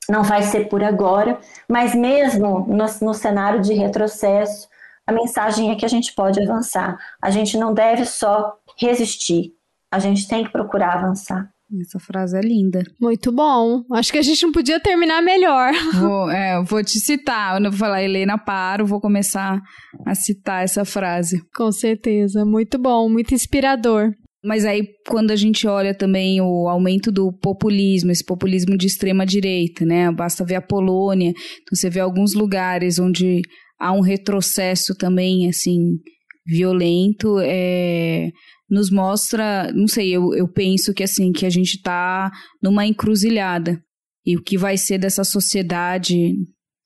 [0.09, 1.39] não vai ser por agora,
[1.69, 4.68] mas mesmo no, no cenário de retrocesso,
[5.09, 6.99] a mensagem é que a gente pode avançar.
[7.23, 9.53] A gente não deve só resistir,
[9.91, 11.49] a gente tem que procurar avançar.
[11.81, 12.83] Essa frase é linda.
[13.01, 13.85] Muito bom.
[13.93, 15.73] Acho que a gente não podia terminar melhor.
[15.99, 17.57] Vou, é, vou te citar.
[17.63, 19.61] Eu vou falar Helena Paro, vou começar
[20.07, 21.43] a citar essa frase.
[21.55, 22.45] Com certeza.
[22.45, 24.13] Muito bom, muito inspirador.
[24.45, 29.27] Mas aí, quando a gente olha também o aumento do populismo, esse populismo de extrema
[29.27, 30.11] direita, né?
[30.13, 31.31] Basta ver a Polônia.
[31.31, 33.43] Então, você vê alguns lugares onde
[33.79, 35.99] há um retrocesso também, assim,
[36.47, 38.31] violento, é,
[38.69, 42.31] nos mostra, não sei, eu, eu penso que, assim, que a gente está
[42.63, 43.81] numa encruzilhada.
[44.27, 46.35] E o que vai ser dessa sociedade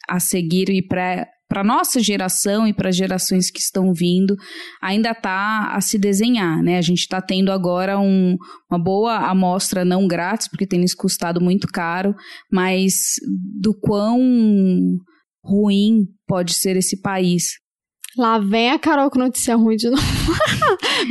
[0.08, 4.34] a seguir e para para nossa geração e para gerações que estão vindo,
[4.80, 6.78] ainda está a se desenhar, né?
[6.78, 8.38] A gente está tendo agora um,
[8.70, 12.14] uma boa amostra não grátis, porque tem nos custado muito caro,
[12.50, 12.94] mas
[13.60, 14.18] do quão
[15.44, 17.58] ruim pode ser esse país.
[18.16, 20.02] Lá vem a Carol com notícia ruim de novo.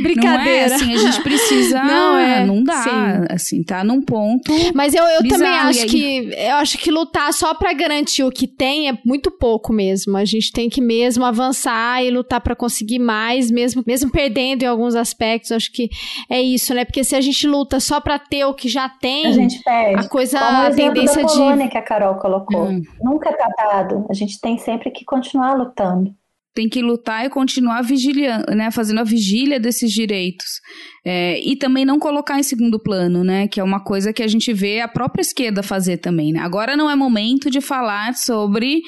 [0.00, 0.42] Brincadeira.
[0.42, 1.82] Não é assim, a gente precisa.
[1.82, 2.82] Não, é, não dá.
[2.82, 3.26] Sim.
[3.28, 4.52] Assim, tá num ponto.
[4.74, 5.88] Mas eu, eu também acho aí...
[5.88, 6.34] que.
[6.36, 10.16] Eu acho que lutar só para garantir o que tem é muito pouco mesmo.
[10.16, 14.66] A gente tem que mesmo avançar e lutar para conseguir mais, mesmo, mesmo perdendo em
[14.66, 15.50] alguns aspectos.
[15.50, 15.88] Acho que
[16.30, 16.84] é isso, né?
[16.84, 19.26] Porque se a gente luta só para ter o que já tem.
[19.26, 20.06] A gente perde.
[20.06, 20.38] A coisa.
[20.38, 21.68] Como a tendência da de.
[21.68, 22.64] que a Carol colocou.
[22.64, 22.82] Hum.
[23.02, 24.06] Nunca tá dado.
[24.08, 26.14] A gente tem sempre que continuar lutando
[26.54, 30.60] tem que lutar e continuar vigiliando, né, fazendo a vigília desses direitos.
[31.04, 34.28] É, e também não colocar em segundo plano, né, que é uma coisa que a
[34.28, 36.32] gente vê a própria esquerda fazer também.
[36.32, 36.40] Né?
[36.40, 38.82] Agora não é momento de falar sobre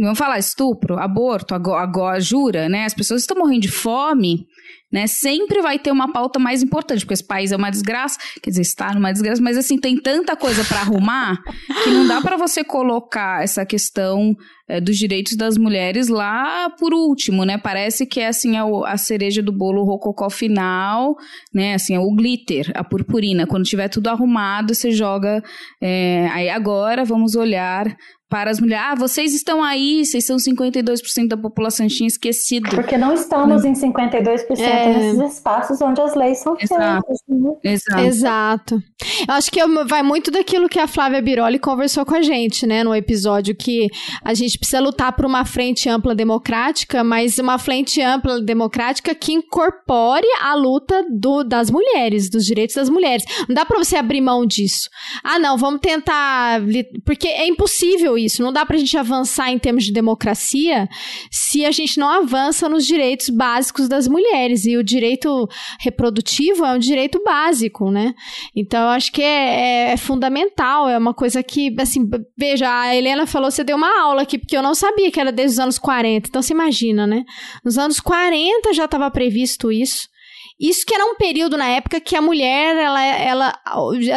[0.00, 2.84] Vamos falar estupro, aborto, agora, agora, jura, né?
[2.84, 4.46] As pessoas estão morrendo de fome.
[4.92, 5.06] Né?
[5.06, 8.62] Sempre vai ter uma pauta mais importante, porque esse país é uma desgraça, quer dizer,
[8.62, 11.42] está numa desgraça, mas assim, tem tanta coisa para arrumar
[11.84, 14.34] que não dá para você colocar essa questão
[14.68, 17.56] é, dos direitos das mulheres lá por último, né?
[17.58, 21.16] Parece que é assim a, a cereja do bolo rococó final,
[21.52, 21.74] né?
[21.74, 23.46] Assim, é o glitter, a purpurina.
[23.46, 25.42] Quando tiver tudo arrumado, você joga.
[25.80, 27.86] É, aí agora vamos olhar
[28.28, 28.84] para as mulheres.
[28.88, 32.68] Ah, vocês estão aí, vocês são 52% da população, tinha esquecido.
[32.70, 34.86] Porque não estamos em 52% é...
[34.88, 37.06] nesses espaços onde as leis são Exato.
[37.06, 37.22] feitas.
[37.28, 37.56] Né?
[37.64, 38.00] Exato.
[38.02, 38.82] Exato.
[39.26, 42.84] Eu acho que vai muito daquilo que a Flávia Biroli conversou com a gente, né,
[42.84, 43.88] no episódio, que
[44.24, 49.32] a gente precisa lutar por uma frente ampla democrática, mas uma frente ampla democrática que
[49.32, 53.24] incorpore a luta do, das mulheres, dos direitos das mulheres.
[53.48, 54.90] Não dá para você abrir mão disso.
[55.22, 56.60] Ah, não, vamos tentar.
[57.04, 58.42] Porque é impossível isso.
[58.42, 60.88] Não dá pra gente avançar em termos de democracia
[61.30, 64.66] se a gente não avança nos direitos básicos das mulheres.
[64.66, 65.48] E o direito
[65.80, 68.14] reprodutivo é um direito básico, né?
[68.54, 70.88] Então, eu acho que é, é, é fundamental.
[70.88, 74.56] É uma coisa que, assim, veja, a Helena falou, você deu uma aula aqui, porque
[74.56, 76.28] eu não sabia que era desde os anos 40.
[76.28, 77.24] Então, você imagina, né?
[77.64, 80.08] Nos anos 40 já estava previsto isso.
[80.60, 83.54] Isso que era um período na época que a mulher, ela, ela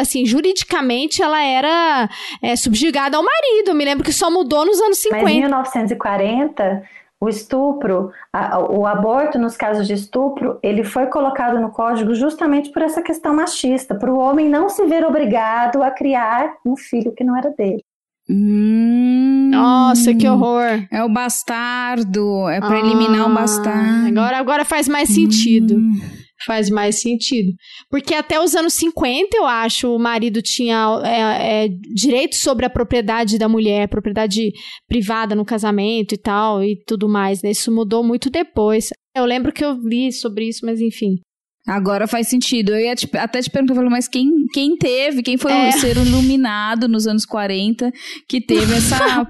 [0.00, 2.08] assim, juridicamente, ela era
[2.42, 3.68] é, subjugada ao marido.
[3.68, 5.24] Eu me lembro que só mudou nos anos 50.
[5.24, 6.82] Mas em 1940,
[7.20, 12.72] o estupro, a, o aborto nos casos de estupro, ele foi colocado no código justamente
[12.72, 17.12] por essa questão machista, para o homem não se ver obrigado a criar um filho
[17.12, 17.84] que não era dele.
[18.28, 20.86] Hum, Nossa, que horror.
[20.90, 24.08] É o bastardo, é para ah, eliminar o bastardo.
[24.08, 25.76] Agora, agora faz mais sentido.
[25.76, 27.52] Hum faz mais sentido.
[27.90, 32.70] Porque até os anos 50, eu acho, o marido tinha é, é, direito sobre a
[32.70, 34.52] propriedade da mulher, propriedade
[34.88, 37.50] privada no casamento e tal, e tudo mais, né?
[37.50, 38.88] Isso mudou muito depois.
[39.14, 41.20] Eu lembro que eu li sobre isso, mas enfim.
[41.66, 42.72] Agora faz sentido.
[42.72, 45.68] Eu ia te, até te perguntar, mas quem, quem teve, quem foi é.
[45.68, 47.92] o ser iluminado nos anos 40
[48.28, 49.26] que teve essa,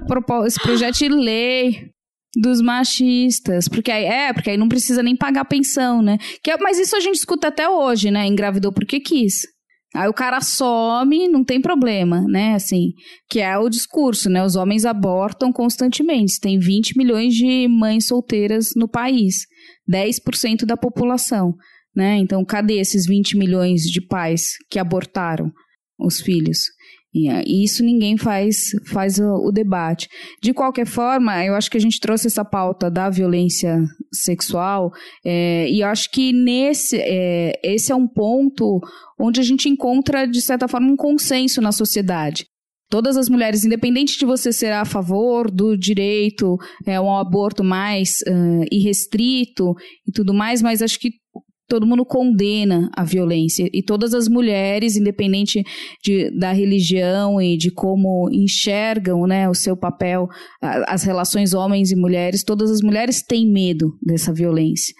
[0.47, 1.91] esse projeto de lei
[2.35, 6.17] dos machistas, porque aí é, porque aí não precisa nem pagar pensão, né?
[6.43, 8.27] Que é, mas isso a gente escuta até hoje, né?
[8.27, 9.43] Engravidou porque quis.
[9.95, 12.55] Aí o cara some, não tem problema, né?
[12.55, 12.93] Assim,
[13.29, 14.43] que é o discurso, né?
[14.43, 16.41] Os homens abortam constantemente.
[16.41, 19.47] Tem 20 milhões de mães solteiras no país,
[19.91, 21.55] 10% da população,
[21.95, 22.17] né?
[22.17, 25.53] Então, cadê esses 20 milhões de pais que abortaram
[25.99, 26.61] os filhos?
[27.15, 30.09] E isso ninguém faz, faz o, debate.
[30.43, 33.79] De qualquer forma, eu acho que a gente trouxe essa pauta da violência
[34.11, 34.91] sexual,
[35.25, 38.81] é, e acho que nesse, é, esse é um ponto
[39.21, 42.47] onde a gente encontra, de certa forma, um consenso na sociedade.
[42.89, 48.17] Todas as mulheres, independente de você ser a favor do direito é, um aborto mais
[48.29, 49.75] uh, irrestrito
[50.07, 51.09] e tudo mais, mas acho que
[51.73, 55.65] todo mundo condena a violência e todas as mulheres, independente
[56.05, 60.29] de, da religião e de como enxergam né, o seu papel,
[60.61, 64.95] as relações homens e mulheres, todas as mulheres têm medo dessa violência.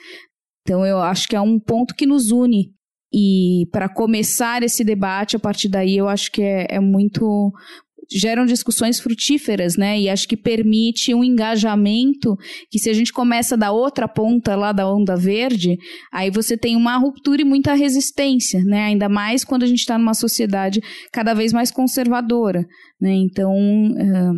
[0.63, 2.73] Então eu acho que é um ponto que nos une.
[3.13, 7.53] E para começar esse debate, a partir daí, eu acho que é, é muito,
[8.19, 9.99] geram discussões frutíferas, né?
[10.01, 12.37] E acho que permite um engajamento
[12.71, 15.77] que se a gente começa da outra ponta lá da onda verde,
[16.13, 18.85] aí você tem uma ruptura e muita resistência, né?
[18.85, 20.81] Ainda mais quando a gente está numa sociedade
[21.13, 22.67] cada vez mais conservadora,
[23.01, 23.15] né?
[23.15, 24.35] Então, uh,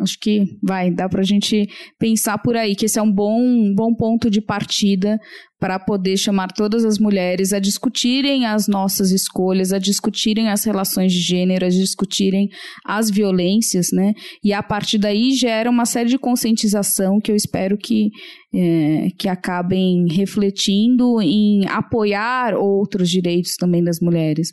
[0.00, 3.40] Acho que vai, dá para a gente pensar por aí, que esse é um bom,
[3.40, 5.18] um bom ponto de partida
[5.60, 11.12] para poder chamar todas as mulheres a discutirem as nossas escolhas, a discutirem as relações
[11.12, 12.48] de gênero, a discutirem
[12.86, 14.12] as violências, né?
[14.42, 18.08] E a partir daí gera uma série de conscientização que eu espero que,
[18.54, 24.52] é, que acabem refletindo em apoiar outros direitos também das mulheres,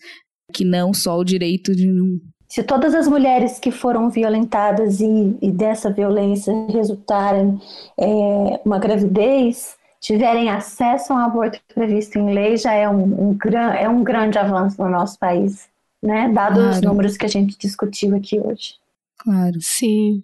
[0.53, 1.88] que não só o direito de
[2.56, 7.60] se todas as mulheres que foram violentadas e, e dessa violência resultarem
[7.99, 13.38] é, uma gravidez, tiverem acesso a um aborto previsto em lei, já é um, um,
[13.77, 15.68] é um grande avanço no nosso país,
[16.02, 16.30] né?
[16.30, 16.76] Dados claro.
[16.76, 18.76] os números que a gente discutiu aqui hoje.
[19.18, 19.57] Claro.
[19.60, 20.23] Sim.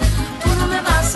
[0.43, 1.13] A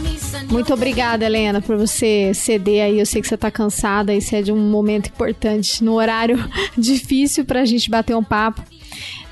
[0.00, 0.06] a.
[0.50, 2.98] Muito obrigada, Helena, por você ceder aí.
[2.98, 6.38] Eu sei que você tá cansada e é de um momento importante, no horário
[6.76, 8.62] difícil pra gente bater um papo.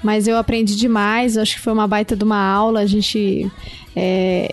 [0.02, 2.80] Mas eu aprendi demais, acho que foi uma baita de uma aula.
[2.80, 3.50] A gente
[3.96, 4.52] é,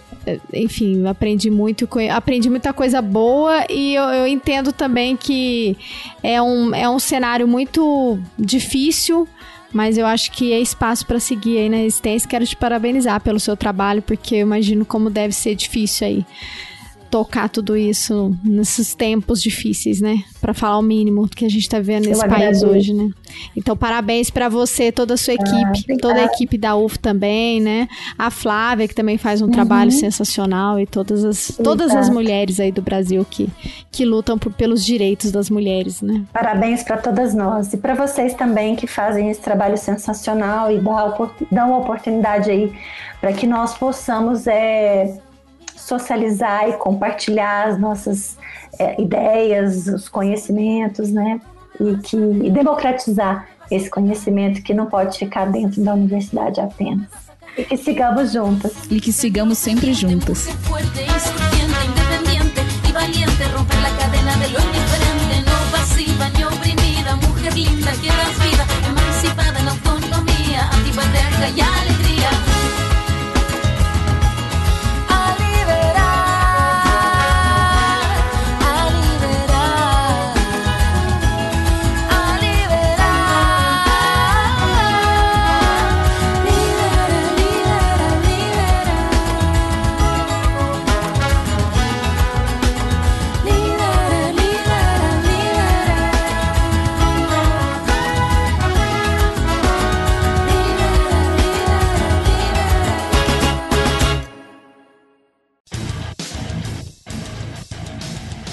[0.53, 5.75] enfim, aprendi muito, aprendi muita coisa boa e eu, eu, entendo também que
[6.21, 9.27] é um, é um cenário muito difícil,
[9.73, 12.29] mas eu acho que é espaço para seguir aí na resistência.
[12.29, 16.25] Quero te parabenizar pelo seu trabalho, porque eu imagino como deve ser difícil aí
[17.11, 20.23] tocar tudo isso nesses tempos difíceis, né?
[20.39, 23.11] Para falar o mínimo que a gente tá vendo nesse país hoje, né?
[23.55, 26.97] Então, parabéns para você, toda a sua ah, equipe, ah, toda a equipe da UF
[26.97, 27.89] também, né?
[28.17, 29.51] A Flávia, que também faz um uhum.
[29.51, 33.49] trabalho sensacional, e todas as, todas as mulheres aí do Brasil que,
[33.91, 36.23] que lutam por, pelos direitos das mulheres, né?
[36.31, 37.73] Parabéns para todas nós.
[37.73, 42.71] E para vocês também que fazem esse trabalho sensacional e dão, dão oportunidade aí
[43.19, 44.47] para que nós possamos.
[44.47, 45.19] É,
[45.81, 48.37] socializar e compartilhar as nossas
[48.79, 51.41] é, ideias, os conhecimentos, né?
[51.79, 57.07] E, que, e democratizar esse conhecimento que não pode ficar dentro da universidade apenas.
[57.57, 58.71] E que sigamos juntas.
[58.89, 60.47] E que sigamos sempre juntas.
[67.53, 72.00] linda que das vida, emancipada na autonomia, antipatriarca e alegria.